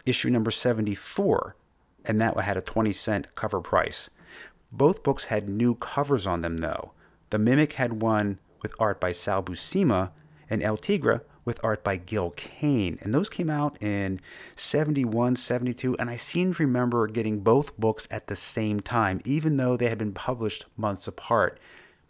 [0.05, 1.55] issue number 74,
[2.05, 4.09] and that had a 20 cent cover price.
[4.71, 6.91] Both books had new covers on them, though.
[7.31, 10.11] The Mimic had one with art by Sal Buscema,
[10.49, 12.97] and El Tigre with art by Gil Kane.
[13.01, 14.19] And those came out in
[14.55, 19.57] 71, 72, and I seem to remember getting both books at the same time, even
[19.57, 21.59] though they had been published months apart.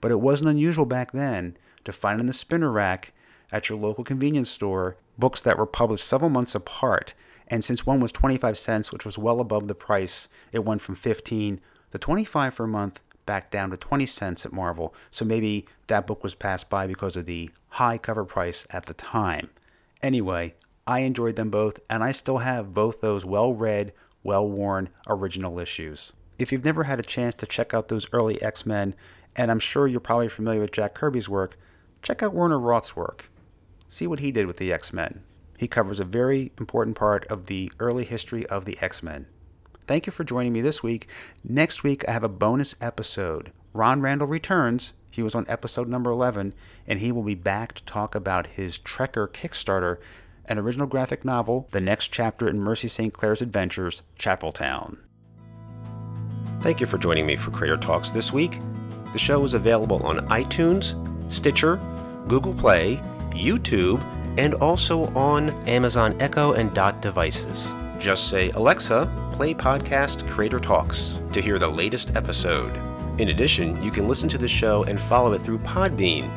[0.01, 3.13] But it wasn't unusual back then to find in the spinner rack
[3.51, 7.13] at your local convenience store books that were published several months apart.
[7.49, 10.95] And since one was 25 cents, which was well above the price, it went from
[10.95, 11.59] 15
[11.91, 14.93] to 25 for a month back down to 20 cents at Marvel.
[15.11, 18.93] So maybe that book was passed by because of the high cover price at the
[18.93, 19.49] time.
[20.01, 20.55] Anyway,
[20.87, 23.93] I enjoyed them both, and I still have both those well read,
[24.23, 26.13] well worn original issues.
[26.39, 28.95] If you've never had a chance to check out those early X Men,
[29.35, 31.57] and I'm sure you're probably familiar with Jack Kirby's work,
[32.01, 33.29] check out Werner Roth's work.
[33.87, 35.21] See what he did with the X Men.
[35.59, 39.25] He covers a very important part of the early history of the X Men.
[39.87, 41.09] Thank you for joining me this week.
[41.43, 43.51] Next week, I have a bonus episode.
[43.73, 44.93] Ron Randall returns.
[45.11, 46.53] He was on episode number 11,
[46.87, 49.97] and he will be back to talk about his Trekker Kickstarter,
[50.45, 53.11] an original graphic novel, the next chapter in Mercy St.
[53.11, 54.99] Clair's adventures, Chapeltown.
[56.61, 58.59] Thank you for joining me for Creator Talks this week.
[59.11, 60.95] The show is available on iTunes,
[61.29, 61.81] Stitcher,
[62.29, 63.01] Google Play,
[63.31, 64.01] YouTube,
[64.37, 67.73] and also on Amazon Echo and Dot devices.
[67.97, 72.75] Just say, Alexa, play podcast Creator Talks to hear the latest episode.
[73.19, 76.31] In addition, you can listen to the show and follow it through Podbean.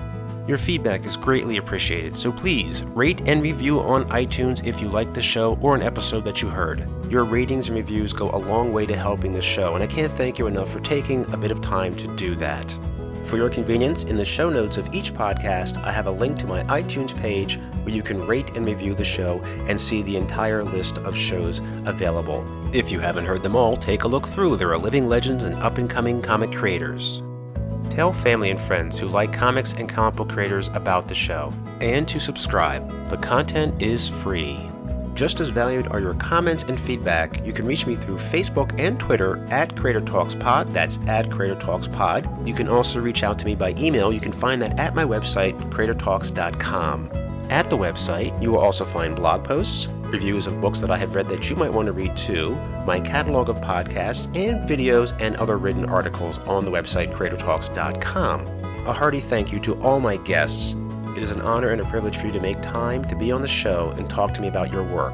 [0.49, 5.15] Your feedback is greatly appreciated, so please rate and review on iTunes if you like
[5.15, 6.89] the show or an episode that you heard.
[7.09, 10.13] Your ratings and reviews go a long way to helping the show, and I can't
[10.13, 12.77] thank you enough for taking a bit of time to do that.
[13.25, 16.47] For your convenience, in the show notes of each podcast, I have a link to
[16.47, 20.65] my iTunes page where you can rate and review the show and see the entire
[20.65, 22.45] list of shows available.
[22.75, 24.57] If you haven't heard them all, take a look through.
[24.57, 27.23] There are living legends and up and coming comic creators.
[27.89, 31.53] Tell family and friends who like comics and comic book creators about the show.
[31.81, 33.09] And to subscribe.
[33.09, 34.72] The content is free.
[35.15, 37.45] Just as valued are your comments and feedback.
[37.45, 40.71] You can reach me through Facebook and Twitter at Creator Talks Pod.
[40.73, 42.49] That's at Creator Talks Pod.
[42.49, 44.13] You can also reach out to me by email.
[44.13, 47.11] You can find that at my website, creatortalks.com.
[47.51, 51.15] At the website, you will also find blog posts, reviews of books that I have
[51.15, 52.55] read that you might want to read too,
[52.87, 58.47] my catalog of podcasts, and videos and other written articles on the website creatortalks.com.
[58.87, 60.75] A hearty thank you to all my guests.
[61.17, 63.43] It is an honor and a privilege for you to make time to be on
[63.43, 65.13] the show and talk to me about your work.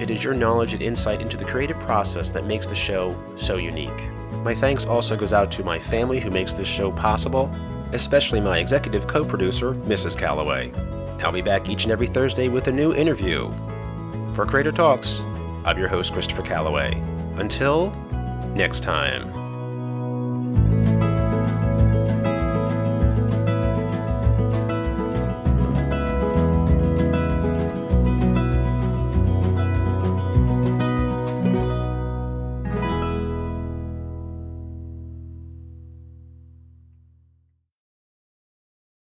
[0.00, 3.56] It is your knowledge and insight into the creative process that makes the show so
[3.56, 4.10] unique.
[4.42, 7.50] My thanks also goes out to my family who makes this show possible,
[7.92, 10.18] especially my executive co-producer, Mrs.
[10.18, 10.72] Calloway.
[11.22, 13.50] I'll be back each and every Thursday with a new interview.
[14.32, 15.20] For Creator Talks,
[15.66, 16.94] I'm your host, Christopher Calloway.
[17.36, 17.90] Until
[18.54, 19.45] next time.